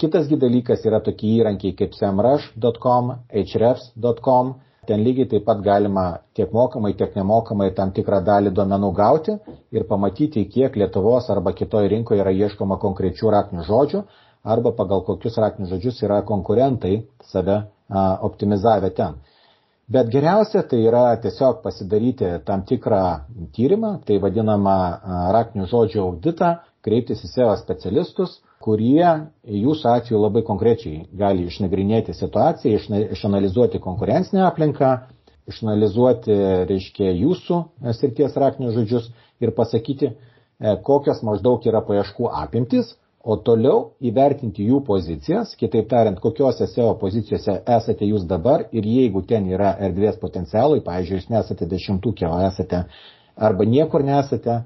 Kitasgi 0.01 0.37
dalykas 0.39 0.85
yra 0.87 1.01
tokie 1.03 1.33
įrankiai 1.41 1.75
kaip 1.77 1.97
samrush.com, 1.99 3.11
hrefs.com, 3.35 4.55
Ten 4.87 5.01
lygiai 5.05 5.29
taip 5.29 5.45
pat 5.49 5.61
galima 5.65 6.03
tiek 6.37 6.51
mokamai, 6.53 6.93
tiek 6.97 7.15
nemokamai 7.17 7.71
tam 7.77 7.93
tikrą 7.99 8.19
dalį 8.27 8.51
duomenų 8.59 8.91
gauti 8.99 9.35
ir 9.79 9.87
pamatyti, 9.93 10.43
kiek 10.57 10.77
Lietuvos 10.81 11.31
arba 11.35 11.55
kitoje 11.61 11.89
rinkoje 11.93 12.21
yra 12.25 12.33
ieškoma 12.45 12.77
konkrečių 12.83 13.33
raktinių 13.37 13.65
žodžių 13.69 14.03
arba 14.57 14.73
pagal 14.81 15.05
kokius 15.07 15.39
raktinius 15.45 15.73
žodžius 15.75 16.03
yra 16.09 16.19
konkurentai 16.33 16.93
save 17.33 17.57
optimizavę 18.29 18.91
ten. 19.01 19.17
Bet 19.92 20.09
geriausia 20.09 20.62
tai 20.64 20.79
yra 20.88 21.03
tiesiog 21.20 21.59
pasidaryti 21.64 22.29
tam 22.49 22.62
tikrą 22.68 23.01
tyrimą, 23.57 23.90
tai 24.09 24.16
vadinamą 24.23 24.77
raktinių 25.37 25.66
žodžių 25.73 26.01
auditą, 26.05 26.53
kreiptis 26.87 27.20
į 27.27 27.29
SEO 27.35 27.51
specialistus, 27.61 28.38
kurie 28.64 29.05
jūsų 29.64 29.90
atveju 29.92 30.20
labai 30.23 30.42
konkrečiai 30.49 31.03
gali 31.20 31.44
išnagrinėti 31.51 32.14
situaciją, 32.16 32.81
išanalizuoti 33.16 33.81
konkurencinę 33.85 34.47
aplinką, 34.49 34.94
išanalizuoti, 35.53 36.33
reiškia, 36.73 37.11
jūsų 37.20 37.61
srities 37.99 38.37
raktinius 38.40 38.79
žodžius 38.79 39.11
ir 39.44 39.53
pasakyti, 39.59 40.14
e, 40.14 40.77
kokios 40.88 41.20
maždaug 41.29 41.66
yra 41.68 41.85
paieškų 41.85 42.31
apimtis, 42.40 42.94
o 43.25 43.37
toliau 43.41 43.95
įvertinti 44.05 44.67
jų 44.69 44.83
pozicijas, 44.85 45.55
kitaip 45.57 45.89
tariant, 45.89 46.21
kokiuose 46.21 46.67
SEO 46.69 46.93
pozicijose 47.01 47.57
esate 47.77 48.05
jūs 48.05 48.27
dabar 48.29 48.67
ir 48.73 48.85
jeigu 48.85 49.25
ten 49.29 49.49
yra 49.49 49.73
erdvės 49.87 50.19
potencialai, 50.21 50.83
pavyzdžiui, 50.85 51.21
jūs 51.23 51.31
nesate 51.33 51.69
dešimtukė, 51.71 52.29
o 52.29 52.41
esate 52.45 52.85
arba 53.49 53.65
niekur 53.65 54.05
nesate, 54.05 54.61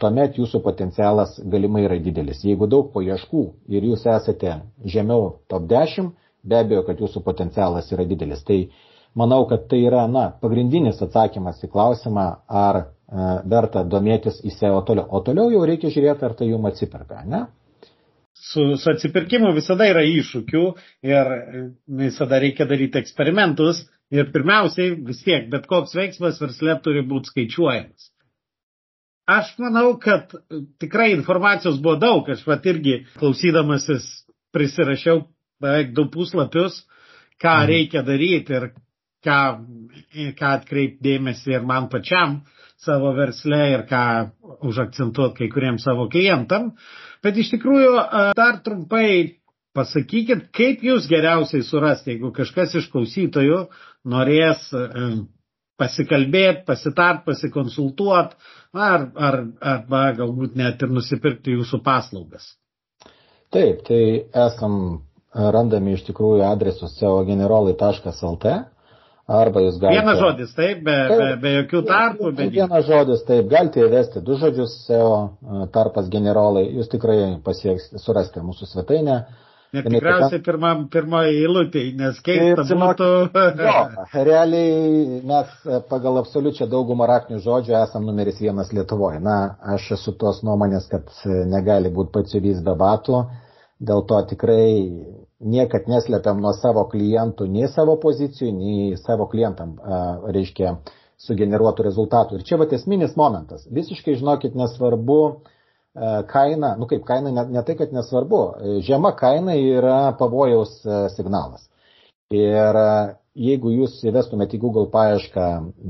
tuomet 0.00 0.38
jūsų 0.40 0.60
potencialas 0.64 1.38
galimai 1.52 1.84
yra 1.86 1.98
didelis. 2.02 2.42
Jeigu 2.44 2.68
daug 2.68 2.90
paieškų 2.92 3.44
ir 3.72 3.86
jūs 3.92 4.06
esate 4.08 4.58
žemiau 4.84 5.38
top 5.48 5.68
10, 5.70 6.10
be 6.44 6.58
abejo, 6.58 6.82
kad 6.88 7.00
jūsų 7.00 7.22
potencialas 7.24 7.92
yra 7.92 8.04
didelis. 8.08 8.42
Tai 8.44 8.58
manau, 9.14 9.44
kad 9.48 9.68
tai 9.70 9.84
yra 9.86 10.04
na, 10.10 10.30
pagrindinis 10.42 11.00
atsakymas 11.04 11.62
į 11.64 11.70
klausimą, 11.72 12.26
ar 12.48 12.82
e, 12.82 12.84
verta 13.48 13.84
domėtis 13.84 14.42
į 14.44 14.52
SEO 14.58 14.82
toliau. 14.88 15.08
O 15.08 15.22
toliau 15.24 15.52
jau 15.52 15.64
reikia 15.68 15.92
žiūrėti, 15.92 16.26
ar 16.28 16.36
tai 16.36 16.50
jums 16.50 16.72
atsiperka, 16.72 17.24
ne? 17.24 17.46
Su, 18.32 18.76
su 18.76 18.90
atsipirkimu 18.90 19.52
visada 19.54 19.86
yra 19.86 20.02
iššūkių 20.08 20.62
ir 21.06 21.28
visada 22.00 22.40
reikia 22.42 22.66
daryti 22.68 22.98
eksperimentus 22.98 23.84
ir 24.12 24.32
pirmiausiai 24.32 24.96
vis 25.06 25.20
tiek 25.24 25.46
bet 25.52 25.68
koks 25.70 25.94
veiksmas 25.96 26.40
versle 26.42 26.74
turi 26.84 27.04
būti 27.06 27.32
skaičiuojamas. 27.32 28.08
Aš 29.30 29.52
manau, 29.62 29.98
kad 30.02 30.32
tikrai 30.82 31.12
informacijos 31.14 31.78
buvo 31.82 31.96
daug. 32.02 32.28
Aš 32.28 32.42
pat 32.44 32.66
irgi 32.66 33.04
klausydamasis 33.20 34.08
prisirašiau 34.52 35.22
beveik 35.62 35.92
du 35.94 36.08
puslapius, 36.10 36.82
ką 37.40 37.54
mhm. 37.60 37.68
reikia 37.70 38.02
daryti 38.06 38.56
ir 38.58 38.72
ką, 39.24 39.38
ką 40.38 40.50
atkreipdėmėsi 40.56 41.54
ir 41.54 41.64
man 41.68 41.88
pačiam 41.92 42.40
savo 42.82 43.12
versle 43.14 43.60
ir 43.76 43.86
ką 43.86 44.02
užakcentuoti 44.66 45.38
kai 45.38 45.50
kuriems 45.54 45.86
savo 45.86 46.08
klientam. 46.10 46.72
Bet 47.22 47.38
iš 47.38 47.52
tikrųjų 47.54 47.92
dar 48.38 48.58
trumpai 48.66 49.38
pasakykit, 49.76 50.48
kaip 50.54 50.82
jūs 50.84 51.06
geriausiai 51.10 51.62
surasti, 51.64 52.16
jeigu 52.16 52.32
kažkas 52.34 52.74
iš 52.80 52.88
klausytojų 52.92 53.60
norės 54.12 54.66
pasikalbėti, 55.80 56.64
pasitart, 56.66 57.22
pasikonsultuot, 57.26 58.34
ar, 58.74 59.06
ar, 59.28 59.38
arba 59.74 60.02
galbūt 60.18 60.58
net 60.60 60.82
ir 60.84 60.92
nusipirkti 60.92 61.56
jūsų 61.56 61.80
paslaugas. 61.86 62.52
Taip, 63.52 63.82
tai 63.88 64.02
esam 64.48 64.76
randami 65.32 65.96
iš 65.96 66.04
tikrųjų 66.10 66.44
adresus 66.46 66.94
seogenerolai.lt 67.00 68.52
arba 69.26 69.62
jūs 69.64 69.78
galite. 69.82 70.00
Vienas 70.00 70.18
žodis, 70.20 70.56
taip, 70.56 70.82
be, 70.86 70.96
taip, 71.12 71.22
be, 71.22 71.36
be 71.44 71.54
jokių 71.58 71.84
tarpų. 71.90 72.32
Be... 72.38 72.48
Vienas 72.56 72.88
žodis, 72.88 73.22
taip, 73.28 73.46
galite 73.52 73.84
įvesti 73.86 74.24
du 74.26 74.38
žodžius 74.40 74.74
SEO 74.88 75.14
tarpas 75.74 76.10
generolai, 76.12 76.66
jūs 76.78 76.90
tikrai 76.92 77.20
pasieksite, 77.46 78.02
surasite 78.02 78.44
mūsų 78.44 78.70
svetainę 78.72 79.22
Net 79.72 79.86
tikriausiai 79.88 80.42
pirma, 80.44 80.70
pirmoji 80.92 81.38
eilutė, 81.46 81.82
nes 81.96 82.18
keista 82.24 82.64
būtų. 82.76 83.06
jo, 83.66 83.76
realiai 84.26 85.20
mes 85.30 85.54
e, 85.64 85.78
pagal 85.88 86.18
absoliučią 86.20 86.66
daugumą 86.74 87.06
raktinių 87.08 87.38
žodžių 87.40 87.78
esam 87.78 88.04
numeris 88.04 88.42
vienas 88.44 88.74
Lietuvoje. 88.76 89.22
Na, 89.24 89.36
aš 89.74 89.86
esu 89.96 90.12
tos 90.20 90.42
nuomonės, 90.44 90.90
kad 90.92 91.08
e, 91.24 91.38
negali 91.48 91.88
būti 91.88 92.12
patsiuvys 92.18 92.60
be 92.66 92.74
batų, 92.84 93.22
dėl 93.80 94.04
to 94.12 94.18
tikrai 94.34 94.66
niekad 95.42 95.88
neslepiam 95.90 96.40
nuo 96.42 96.52
savo 96.56 96.84
klientų 96.90 97.46
nei 97.50 97.68
savo 97.70 97.96
pozicijų, 98.00 98.50
nei 98.56 98.98
savo 99.00 99.26
klientam, 99.30 99.76
reiškia, 100.34 100.76
sugeneruotų 101.22 101.86
rezultatų. 101.86 102.38
Ir 102.38 102.46
čia 102.46 102.58
va 102.58 102.66
esminis 102.74 103.16
momentas. 103.18 103.66
Visiškai 103.70 104.16
žinokit, 104.18 104.56
nesvarbu, 104.58 105.18
kaina, 106.32 106.72
nu 106.80 106.88
kaip 106.90 107.04
kaina, 107.06 107.30
ne, 107.30 107.44
ne 107.52 107.62
tai, 107.66 107.76
kad 107.78 107.92
nesvarbu, 107.94 108.40
žema 108.82 109.12
kaina 109.18 109.54
yra 109.58 109.98
pavojaus 110.18 110.80
signalas. 111.14 111.68
Ir 112.32 112.78
jeigu 113.36 113.72
jūs 113.74 114.00
įvestumėte 114.08 114.56
į 114.56 114.62
Google 114.62 114.88
paiešką 114.92 115.46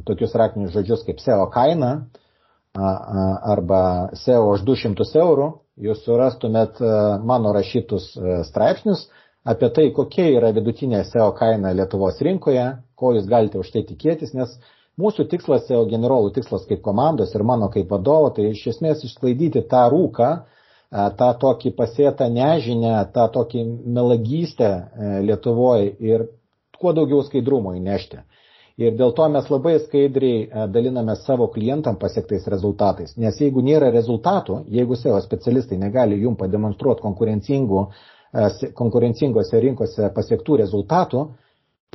tokius 0.07 0.35
raktinius 0.39 0.75
žodžius 0.75 1.07
kaip 1.07 1.23
SEO 1.23 1.47
kaina 1.55 1.93
arba 2.75 4.11
SEO 4.19 4.53
už 4.55 4.67
200 4.67 5.07
eurų, 5.23 5.49
jūs 5.87 6.05
surastumėt 6.05 6.81
mano 7.25 7.53
rašytus 7.55 8.13
straipsnius 8.51 9.07
apie 9.45 9.73
tai, 9.75 9.89
kokia 9.97 10.29
yra 10.37 10.53
vidutinė 10.55 11.05
SEO 11.09 11.33
kaina 11.39 11.73
Lietuvos 11.75 12.21
rinkoje, 12.23 12.69
ko 12.95 13.15
jūs 13.17 13.27
galite 13.31 13.59
už 13.59 13.73
tai 13.75 13.83
tikėtis, 13.89 14.35
nes 14.39 14.59
Mūsų 15.01 15.25
tikslas, 15.33 15.63
SEO 15.69 15.87
generolų 15.89 16.33
tikslas 16.37 16.67
kaip 16.69 16.83
komandos 16.85 17.31
ir 17.35 17.43
mano 17.49 17.71
kaip 17.73 17.89
vadovo, 17.93 18.29
tai 18.37 18.51
iš 18.51 18.67
esmės 18.75 19.05
išsklaidyti 19.07 19.63
tą 19.71 19.87
rūką, 19.93 20.27
e, 20.37 21.07
tą 21.21 21.29
tokį 21.45 21.73
pasėtą 21.79 22.27
nežinę, 22.35 22.93
tą 23.15 23.25
tokį 23.37 23.63
melagystę 23.99 24.69
e, 24.69 25.15
Lietuvoje 25.31 25.89
ir 26.11 26.27
kuo 26.77 26.93
daugiau 26.99 27.23
skaidrumo 27.25 27.73
įnešti. 27.79 28.21
Ir 28.83 28.95
dėl 28.99 29.15
to 29.17 29.25
mes 29.33 29.49
labai 29.53 29.79
skaidriai 29.87 30.45
e, 30.45 30.67
daliname 30.77 31.17
savo 31.23 31.49
klientam 31.57 31.97
pasiektais 32.03 32.45
rezultatais. 32.53 33.17
Nes 33.17 33.41
jeigu 33.41 33.65
nėra 33.65 33.89
rezultatų, 33.97 34.61
jeigu 34.77 34.99
SEO 35.01 35.17
specialistai 35.25 35.81
negali 35.81 36.21
jum 36.21 36.37
pademonstruoti 36.37 37.01
konkurencingų, 37.07 37.87
konkurencingose 38.79 39.61
rinkose 39.61 40.09
pasiektų 40.15 40.57
rezultatų, 40.63 41.25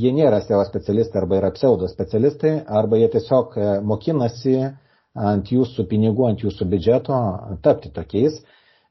jie 0.01 0.11
nėra 0.13 0.41
SEO 0.45 0.61
specialistai 0.67 1.21
arba 1.23 1.39
yra 1.39 1.49
pseudo 1.55 1.87
specialistai, 1.89 2.51
arba 2.67 2.99
jie 3.01 3.07
tiesiog 3.15 3.55
e, 3.57 3.69
mokinasi 3.81 4.57
ant 5.17 5.49
jūsų 5.49 5.87
pinigų, 5.89 6.27
ant 6.29 6.43
jūsų 6.45 6.67
biudžeto 6.69 7.17
tapti 7.65 7.89
tokiais, 7.95 8.37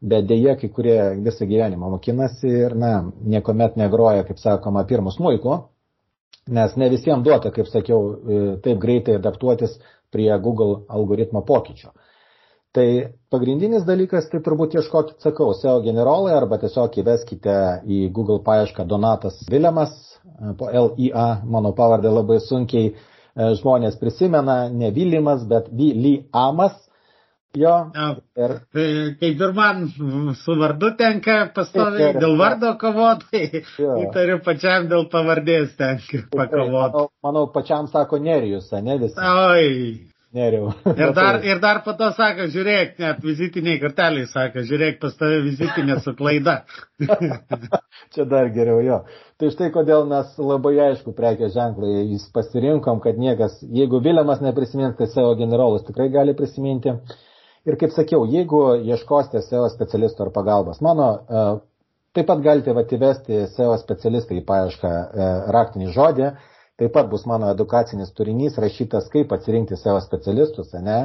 bet 0.02 0.26
dėja 0.26 0.56
kai 0.58 0.68
kurie 0.74 0.96
visą 1.22 1.46
gyvenimą 1.46 1.92
mokinasi 1.94 2.50
ir, 2.50 2.74
na, 2.74 2.90
niekuomet 3.22 3.78
negroja, 3.78 4.24
kaip 4.26 4.42
sakoma, 4.42 4.82
pirmus 4.90 5.20
muiku, 5.22 5.60
nes 6.50 6.74
ne 6.76 6.90
visiems 6.90 7.22
duota, 7.26 7.54
kaip 7.54 7.70
sakiau, 7.70 8.02
e, 8.10 8.42
taip 8.66 8.82
greitai 8.82 9.20
adaptuotis 9.20 9.78
prie 10.10 10.32
Google 10.42 10.82
algoritmo 10.88 11.44
pokyčio. 11.46 11.94
Tai 12.76 12.88
pagrindinis 13.32 13.86
dalykas, 13.88 14.26
tai 14.28 14.42
turbūt 14.44 14.74
ieškokit, 14.76 15.16
sakau, 15.24 15.54
SEO 15.56 15.78
generolai 15.84 16.34
arba 16.36 16.58
tiesiog 16.60 16.98
įveskite 17.00 17.54
į 17.88 18.00
Google 18.12 18.42
paiešką 18.44 18.84
Donatas 18.90 19.38
Vilemas, 19.48 19.94
po 20.58 20.68
LIA, 20.68 21.28
mano 21.48 21.72
pavardė 21.76 22.10
labai 22.12 22.36
sunkiai 22.44 22.90
e, 22.90 22.96
žmonės 23.60 23.96
prisimena, 24.00 24.66
ne 24.68 24.90
Vilimas, 24.92 25.46
bet 25.48 25.70
Viliamas. 25.72 26.76
Jo. 27.56 27.72
Ir... 28.36 28.52
Tai 28.76 28.84
kaip 29.22 29.44
ir 29.46 29.54
man 29.56 29.86
su 30.36 30.56
vardu 30.60 30.90
tenka 30.98 31.36
pastoviai 31.56 32.12
dėl 32.20 32.36
vardo 32.36 32.74
kovoti, 32.80 33.46
tai 33.78 33.86
įtariu 34.02 34.42
pačiam 34.44 34.90
dėl 34.90 35.06
pavardės 35.12 35.72
tenka 35.80 36.26
pakovoti. 36.34 36.74
Manau, 36.76 37.06
manau, 37.24 37.46
pačiam 37.56 37.88
sako 37.88 38.20
Nerijus, 38.20 38.68
ne 38.84 38.98
visi. 39.00 39.16
Oi, 39.16 39.72
Neriau. 40.36 40.72
Ir 41.00 41.12
dar, 41.16 41.38
ir 41.44 41.60
dar 41.62 41.78
po 41.84 41.94
to 41.96 42.08
sako, 42.16 42.46
žiūrėk, 42.52 42.96
net 43.00 43.22
vizitiniai 43.24 43.78
korteliai 43.80 44.26
sako, 44.28 44.64
žiūrėk, 44.68 44.98
pas 45.00 45.14
tave 45.16 45.38
vizitinė 45.46 45.96
su 46.04 46.12
klaida. 46.18 46.58
Čia 48.14 48.26
dar 48.28 48.50
geriau 48.54 48.82
jo. 48.84 48.98
Tai 49.40 49.50
štai 49.52 49.70
kodėl 49.72 50.04
mes 50.10 50.34
labai 50.40 50.74
aišku 50.88 51.14
prekės 51.16 51.54
ženklai 51.56 51.92
jis 52.10 52.26
pasirinkom, 52.36 53.00
kad 53.04 53.20
niekas, 53.20 53.56
jeigu 53.78 54.02
Viliamas 54.04 54.42
neprisimins, 54.44 54.96
tai 54.98 55.08
savo 55.12 55.32
generolus 55.40 55.86
tikrai 55.88 56.10
gali 56.12 56.36
prisiminti. 56.36 56.92
Ir 57.66 57.78
kaip 57.80 57.94
sakiau, 57.96 58.26
jeigu 58.30 58.60
ieškosite 58.92 59.40
SEO 59.42 59.64
specialisto 59.72 60.26
ar 60.26 60.34
pagalbos, 60.34 60.82
mano 60.84 61.08
uh, 61.16 61.48
taip 62.14 62.28
pat 62.28 62.44
galite 62.44 62.76
įvesti 62.76 63.40
SEO 63.56 63.72
specialistą 63.80 64.36
į 64.36 64.44
paiešką 64.46 64.92
uh, 64.92 65.32
raktinį 65.56 65.90
žodį 65.96 66.30
Taip 66.76 66.92
pat 66.92 67.06
bus 67.08 67.24
mano 67.26 67.48
edukacinis 67.54 68.10
turinys 68.16 68.58
rašytas, 68.60 69.06
kaip 69.12 69.30
atsirinkti 69.32 69.78
savo 69.80 70.00
specialistus, 70.04 70.74
ne, 70.88 70.98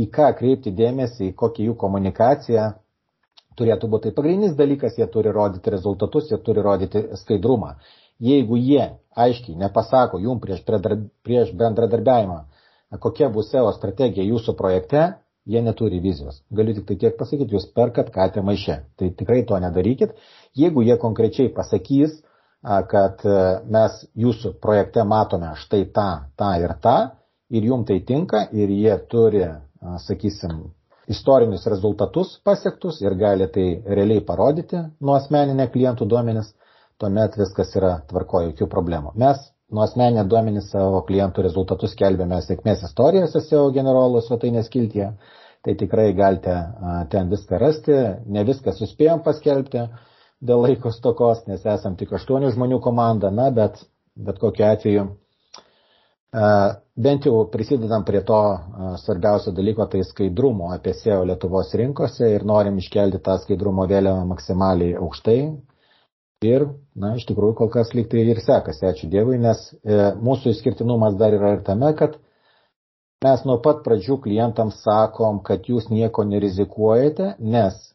į 0.00 0.06
ką 0.14 0.30
kreipti 0.38 0.72
dėmesį, 0.78 1.28
į 1.30 1.34
kokią 1.42 1.66
jų 1.68 1.74
komunikaciją 1.82 2.70
turėtų 3.60 3.90
būti. 3.92 4.08
Tai 4.08 4.16
pagrindinis 4.20 4.56
dalykas, 4.58 4.96
jie 4.98 5.06
turi 5.16 5.34
rodyti 5.36 5.72
rezultatus, 5.74 6.30
jie 6.30 6.38
turi 6.46 6.64
rodyti 6.64 7.04
skaidrumą. 7.20 7.74
Jeigu 8.24 8.56
jie 8.56 8.86
aiškiai 9.26 9.58
nepasako 9.58 10.22
jum 10.22 10.40
prieš, 10.40 10.62
prieš 11.26 11.52
bendradarbiavimą, 11.60 12.40
kokia 13.04 13.28
bus 13.36 13.50
SEO 13.52 13.72
strategija 13.76 14.24
jūsų 14.24 14.54
projekte, 14.58 15.06
jie 15.44 15.60
neturi 15.62 16.00
vizijos. 16.00 16.40
Galiu 16.50 16.74
tik 16.78 16.86
tai 16.88 16.96
tiek 17.02 17.16
pasakyti, 17.18 17.52
jūs 17.56 17.66
perkat 17.76 18.10
katę 18.14 18.42
maiše. 18.42 18.78
Tai 18.96 19.10
tikrai 19.18 19.42
to 19.44 19.58
nedarykit. 19.60 20.14
Jeigu 20.56 20.86
jie 20.86 20.96
konkrečiai 21.02 21.50
pasakys, 21.52 22.22
kad 22.88 23.20
e, 23.28 23.36
mes 23.76 23.98
jūsų 24.16 24.54
projekte 24.64 25.04
matome 25.04 25.50
štai 25.60 25.82
tą, 25.96 26.06
tą 26.40 26.52
ir 26.62 26.72
tą 26.84 26.96
ir 27.52 27.66
jum 27.68 27.84
tai 27.84 27.98
tinka 28.08 28.46
ir 28.52 28.70
jie 28.72 28.94
turi, 29.12 29.44
sakysim, 30.00 30.62
istorinius 31.12 31.66
rezultatus 31.68 32.38
pasiektus 32.44 33.00
ir 33.04 33.14
gali 33.20 33.46
tai 33.52 33.66
realiai 33.96 34.22
parodyti 34.24 34.80
nuo 35.00 35.16
asmeninė 35.18 35.66
klientų 35.74 36.06
duomenis, 36.08 36.48
tuomet 36.98 37.36
viskas 37.36 37.74
yra 37.76 37.98
tvarko, 38.08 38.40
jokių 38.48 38.68
problemų. 38.72 39.12
Mes 39.20 39.42
nuo 39.74 39.84
asmeninė 39.84 40.24
duomenis 40.30 40.70
savo 40.72 41.02
klientų 41.08 41.44
rezultatus 41.44 41.94
kelbėme 42.00 42.40
sėkmės 42.46 42.86
istorijose 42.88 43.42
SEO 43.44 43.66
generolo 43.76 44.22
svetainės 44.24 44.70
kiltyje, 44.72 45.10
tai 45.64 45.74
tikrai 45.80 46.10
galite 46.16 46.56
ten 47.12 47.28
viską 47.32 47.60
rasti, 47.60 47.94
ne 48.36 48.44
viską 48.48 48.72
suspėjom 48.76 49.22
paskelbti, 49.26 49.84
dėl 50.44 50.64
laiko 50.66 50.92
stokos, 50.92 51.44
nes 51.48 51.64
esam 51.64 51.96
tik 51.96 52.12
aštuonių 52.16 52.52
žmonių 52.54 52.80
komanda, 52.84 53.30
na, 53.32 53.50
bet, 53.54 53.80
bet 54.14 54.40
kokiu 54.42 54.66
atveju 54.68 55.08
bent 56.96 57.26
jau 57.26 57.44
prisidedam 57.50 58.04
prie 58.04 58.20
to 58.26 58.40
svarbiausio 59.04 59.52
dalyko, 59.54 59.86
tai 59.86 60.02
skaidrumo 60.04 60.72
apie 60.74 60.94
SEO 60.94 61.22
Lietuvos 61.24 61.70
rinkose 61.78 62.30
ir 62.34 62.44
norim 62.44 62.78
iškelti 62.78 63.20
tą 63.22 63.36
skaidrumo 63.42 63.86
vėliavą 63.90 64.24
maksimaliai 64.32 64.96
aukštai. 64.98 65.38
Ir, 66.44 66.66
na, 66.98 67.14
iš 67.16 67.24
tikrųjų, 67.30 67.54
kol 67.56 67.70
kas 67.72 67.94
lyg 67.96 68.10
tai 68.10 68.26
ir 68.28 68.40
sekasi, 68.42 68.84
ačiū 68.84 69.06
Dievui, 69.08 69.38
nes 69.40 69.60
e, 69.80 70.10
mūsų 70.20 70.52
išskirtinumas 70.52 71.14
dar 71.16 71.32
yra 71.32 71.54
ir 71.54 71.62
tame, 71.64 71.94
kad 71.96 72.18
mes 73.24 73.46
nuo 73.48 73.56
pat 73.64 73.80
pradžių 73.86 74.18
klientams 74.26 74.82
sakom, 74.84 75.38
kad 75.46 75.64
jūs 75.70 75.86
nieko 75.88 76.26
nerizikuojate, 76.28 77.36
nes 77.40 77.78
E, 77.78 77.93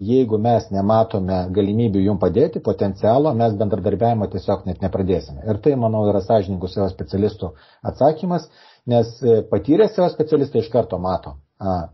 jeigu 0.00 0.38
mes 0.40 0.70
nematome 0.72 1.42
galimybių 1.56 2.00
jum 2.06 2.18
padėti, 2.22 2.62
potencialo, 2.64 3.32
mes 3.36 3.56
bendradarbiavimo 3.60 4.28
tiesiog 4.32 4.64
net 4.68 4.80
nepradėsime. 4.80 5.42
Ir 5.44 5.60
tai, 5.64 5.74
manau, 5.76 6.06
yra 6.08 6.22
sąžininkų 6.24 6.70
SEO 6.72 6.88
specialistų 6.92 7.52
atsakymas, 7.92 8.46
nes 8.88 9.12
e, 9.20 9.40
patyrę 9.50 9.90
SEO 9.92 10.08
specialistai 10.14 10.62
iš 10.64 10.70
karto 10.72 10.98
mato, 10.98 11.34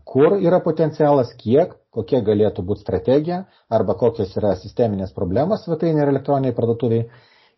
kur 0.07 0.37
yra 0.39 0.61
potencialas, 0.63 1.33
kiek, 1.41 1.75
kokia 1.91 2.21
galėtų 2.23 2.63
būti 2.63 2.85
strategija 2.85 3.41
arba 3.73 3.97
kokios 3.99 4.31
yra 4.39 4.53
sisteminės 4.55 5.11
problemos 5.17 5.65
svetainė 5.65 6.05
ir 6.05 6.13
elektroniniai 6.13 6.55
parduotuviai 6.55 7.07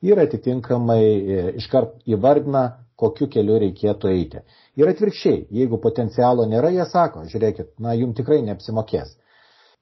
ir 0.09 0.21
atitinkamai 0.25 1.01
e, 1.05 1.39
iškart 1.61 1.99
įvardina, 2.09 2.65
kokiu 2.99 3.29
keliu 3.31 3.61
reikėtų 3.61 4.09
eiti. 4.11 4.41
Ir 4.79 4.89
atvirkščiai, 4.91 5.45
jeigu 5.55 5.77
potencialo 5.79 6.49
nėra, 6.49 6.73
jie 6.73 6.85
sako, 6.89 7.23
žiūrėkit, 7.31 7.75
na, 7.83 7.93
jums 7.95 8.17
tikrai 8.17 8.41
neapsimokės. 8.47 9.13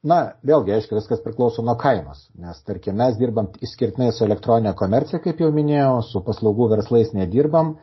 Na, 0.06 0.18
vėlgi, 0.46 0.76
aišku, 0.76 0.94
viskas 1.00 1.22
priklauso 1.24 1.64
nuo 1.66 1.74
kainos, 1.82 2.28
nes, 2.38 2.60
tarkim, 2.68 3.00
mes 3.00 3.16
dirbam 3.18 3.48
išskirtinai 3.66 4.12
su 4.14 4.26
elektroninė 4.28 4.76
komercija, 4.78 5.20
kaip 5.24 5.42
jau 5.42 5.50
minėjau, 5.56 6.04
su 6.06 6.22
paslaugų 6.28 6.68
verslais 6.76 7.10
nedirbam, 7.18 7.74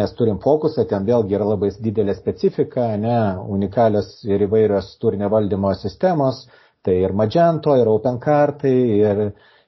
nes 0.00 0.14
turim 0.16 0.40
fokusą, 0.40 0.86
ten 0.88 1.04
vėlgi 1.04 1.36
yra 1.36 1.50
labai 1.50 1.70
didelė 1.84 2.14
specifika, 2.16 2.88
ne, 3.02 3.18
unikalios 3.52 4.08
ir 4.24 4.46
įvairios 4.48 4.94
turinio 5.02 5.28
valdymo 5.32 5.74
sistemos, 5.76 6.46
tai 6.82 6.96
ir 7.04 7.12
Magento, 7.12 7.76
ir 7.76 7.92
OpenCartai, 7.92 8.76
ir, 8.96 9.24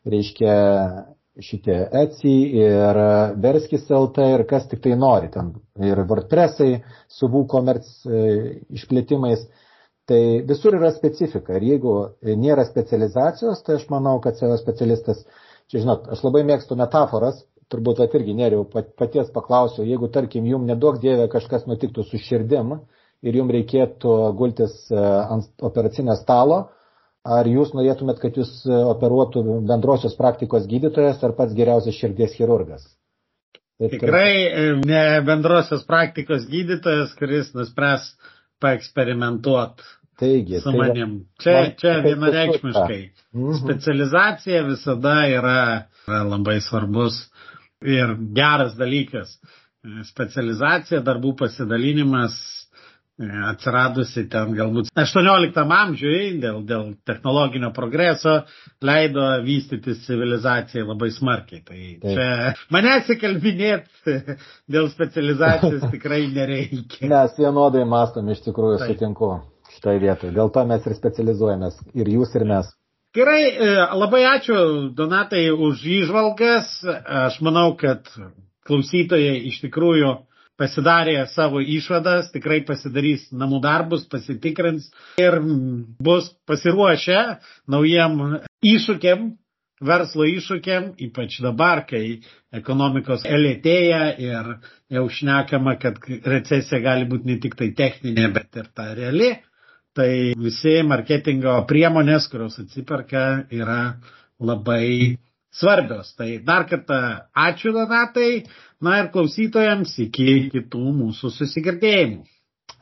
reiškia, 0.08 0.54
šitie 1.40 1.76
Etsy, 2.02 2.32
ir 2.60 2.98
Verskis 3.40 3.86
LT, 3.88 4.30
ir 4.36 4.44
kas 4.48 4.66
tik 4.68 4.82
tai 4.84 4.96
nori, 4.96 5.30
ten 5.32 5.52
ir 5.80 6.02
WordPressai 6.08 6.74
su 7.08 7.28
WooCommerce 7.32 8.08
e, 8.08 8.24
išplėtimais. 8.76 9.46
Tai 10.10 10.42
visur 10.48 10.74
yra 10.74 10.90
specifika 10.90 11.54
ir 11.58 11.64
jeigu 11.68 11.92
nėra 12.44 12.64
specializacijos, 12.66 13.60
tai 13.66 13.76
aš 13.78 13.84
manau, 13.92 14.16
kad 14.24 14.34
SEO 14.38 14.56
specialistas, 14.58 15.20
čia 15.70 15.82
žinot, 15.84 16.08
aš 16.10 16.24
labai 16.26 16.42
mėgstu 16.48 16.74
metaforas, 16.80 17.44
turbūt 17.72 18.02
at 18.04 18.14
irgi 18.18 18.34
neriau 18.36 18.64
paties 18.72 19.30
paklausiu, 19.36 19.84
jeigu 19.86 20.10
tarkim 20.16 20.48
jums 20.50 20.66
nedaug 20.68 20.98
dievė 21.02 21.28
kažkas 21.32 21.68
nutiktų 21.70 22.04
su 22.08 22.18
širdim 22.20 22.74
ir 23.22 23.38
jums 23.38 23.54
reikėtų 23.54 24.16
gultis 24.40 24.74
e, 24.90 24.98
ant 24.98 25.64
operacinio 25.70 26.16
stalo, 26.18 26.58
ar 27.22 27.46
jūs 27.46 27.70
norėtumėt, 27.78 28.18
kad 28.24 28.36
jūs 28.40 28.50
operuotų 28.66 29.44
bendrosios 29.70 30.18
praktikos 30.18 30.66
gydytojas 30.70 31.22
ar 31.28 31.36
pats 31.38 31.54
geriausias 31.54 31.94
širdies 32.02 32.34
chirurgas? 32.40 32.88
Tai 33.78 33.88
Tikrai 33.94 34.32
e, 34.50 34.66
ne 34.86 35.04
bendrosios 35.30 35.86
praktikos 35.88 36.44
gydytojas, 36.50 37.14
kuris 37.18 37.54
nuspręs 37.56 38.10
paeksperimentuot 38.62 39.82
Taigi, 40.22 40.60
su 40.60 40.70
tai 40.70 40.78
manim. 40.78 41.14
Čia, 41.42 41.74
čia 41.80 41.96
vienareikšmiškai. 42.04 43.02
Mhm. 43.34 43.52
Specializacija 43.64 44.62
visada 44.68 45.16
yra, 45.26 45.58
yra 46.06 46.22
labai 46.28 46.60
svarbus 46.60 47.24
ir 47.82 48.14
geras 48.36 48.76
dalykas. 48.78 49.34
Specializacija, 50.06 51.00
darbų 51.02 51.34
pasidalinimas 51.40 52.36
atsiradusi 53.20 54.24
ten 54.32 54.54
galbūt 54.56 54.88
18 54.98 55.58
amžiui 55.76 56.40
dėl, 56.40 56.62
dėl 56.66 56.86
technologinio 57.06 57.70
progreso 57.76 58.38
leido 58.80 59.26
vystytis 59.44 60.00
civilizacijai 60.06 60.86
labai 60.88 61.10
smarkiai. 61.12 61.62
Tai 61.66 61.78
Taip. 61.78 62.16
čia 62.16 62.28
manęs 62.72 63.10
įkalbinėti 63.12 64.16
dėl 64.72 64.88
specializacijos 64.94 65.88
tikrai 65.94 66.24
nereikia. 66.32 67.10
Mes 67.12 67.36
vienodai 67.38 67.84
mastom 67.88 68.32
iš 68.32 68.42
tikrųjų, 68.48 68.80
Taip. 68.80 68.94
sutinku 68.94 69.34
šitoje 69.76 70.02
vietoje. 70.02 70.34
Dėl 70.36 70.52
to 70.54 70.64
mes 70.68 70.88
ir 70.88 70.96
specializuojamės. 70.96 71.82
Ir 71.94 72.14
jūs, 72.16 72.32
ir 72.38 72.48
mes. 72.48 72.72
Gerai, 73.12 73.42
e, 73.52 73.72
labai 74.00 74.22
ačiū 74.24 74.58
Donatai 74.96 75.50
už 75.52 75.84
įžvalgas. 76.00 76.78
Aš 77.28 77.42
manau, 77.44 77.74
kad 77.76 78.08
klausytojai 78.64 79.36
iš 79.50 79.60
tikrųjų 79.66 80.14
pasidarė 80.62 81.18
savo 81.34 81.60
išvadas, 81.60 82.30
tikrai 82.34 82.60
pasidarys 82.66 83.26
namų 83.34 83.58
darbus, 83.64 84.06
pasitikrins 84.10 84.88
ir 85.20 85.40
bus 85.42 86.30
pasiruošę 86.46 87.20
naujiem 87.74 88.20
iššūkiam, 88.72 89.32
verslo 89.82 90.26
iššūkiam, 90.30 90.92
ypač 91.08 91.40
dabar, 91.42 91.82
kai 91.88 92.20
ekonomikos 92.54 93.26
elėtėja 93.26 94.02
ir 94.22 94.52
jau 94.92 95.06
šnekama, 95.10 95.76
kad 95.82 95.98
recesija 96.06 96.82
gali 96.84 97.08
būti 97.10 97.32
ne 97.32 97.40
tik 97.42 97.58
tai 97.58 97.72
techninė, 97.78 98.28
bet 98.36 98.62
ir 98.62 98.70
ta 98.76 98.92
reali. 98.98 99.34
Tai 99.92 100.08
visi 100.40 100.78
marketingo 100.88 101.58
priemonės, 101.68 102.30
kurios 102.32 102.56
atsiperka, 102.62 103.44
yra 103.52 103.98
labai 104.40 105.18
svarbios. 105.52 106.14
Tai 106.16 106.30
dar 106.46 106.64
kartą 106.70 107.00
ačiū 107.36 107.74
Donatai, 107.76 108.44
na 108.82 108.98
ir 109.02 109.10
klausytojams 109.14 109.94
iki 110.06 110.50
kitų 110.52 110.82
mūsų 110.98 111.30
susigirdėjimų. 111.38 112.22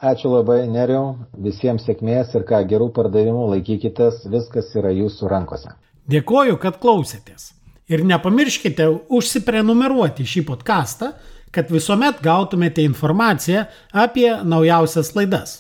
Ačiū 0.01 0.31
labai, 0.33 0.63
Neriau, 0.73 1.27
visiems 1.45 1.85
sėkmės 1.85 2.33
ir 2.39 2.47
ką 2.49 2.63
gerų 2.69 2.89
pardavimų 2.97 3.51
laikykitės, 3.55 4.23
viskas 4.33 4.71
yra 4.81 4.95
jūsų 4.97 5.29
rankose. 5.29 5.75
Dėkoju, 6.09 6.57
kad 6.63 6.79
klausėtės. 6.81 7.51
Ir 7.91 8.05
nepamirškite 8.09 8.87
užsiprenumeruoti 9.13 10.25
šį 10.25 10.45
podcastą, 10.49 11.13
kad 11.53 11.73
visuomet 11.75 12.23
gautumėte 12.25 12.85
informaciją 12.87 13.67
apie 13.93 14.31
naujausias 14.47 15.13
laidas. 15.19 15.59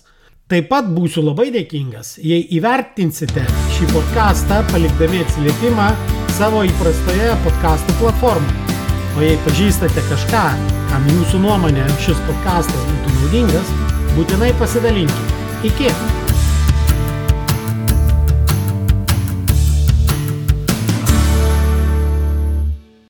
Taip 0.51 0.71
pat 0.71 0.89
būsiu 0.91 1.23
labai 1.27 1.51
dėkingas, 1.55 2.17
jei 2.23 2.47
įvertinsite 2.57 3.45
šį 3.77 3.93
podcastą 3.93 4.65
palikdami 4.73 5.23
atsiliepimą 5.27 5.93
savo 6.39 6.65
įprastoje 6.67 7.31
podcastų 7.45 8.01
platformoje. 8.03 8.70
O 9.19 9.23
jei 9.25 9.39
pažįstate 9.45 10.05
kažką, 10.07 10.45
kam 10.91 11.09
jūsų 11.11 11.43
nuomonė 11.43 11.87
šis 12.05 12.21
podcastas 12.29 12.89
būtų 12.93 13.17
naudingas, 13.19 13.75
būtinai 14.15 14.53
pasidalinkite. 14.63 15.39
Iki! 15.67 15.91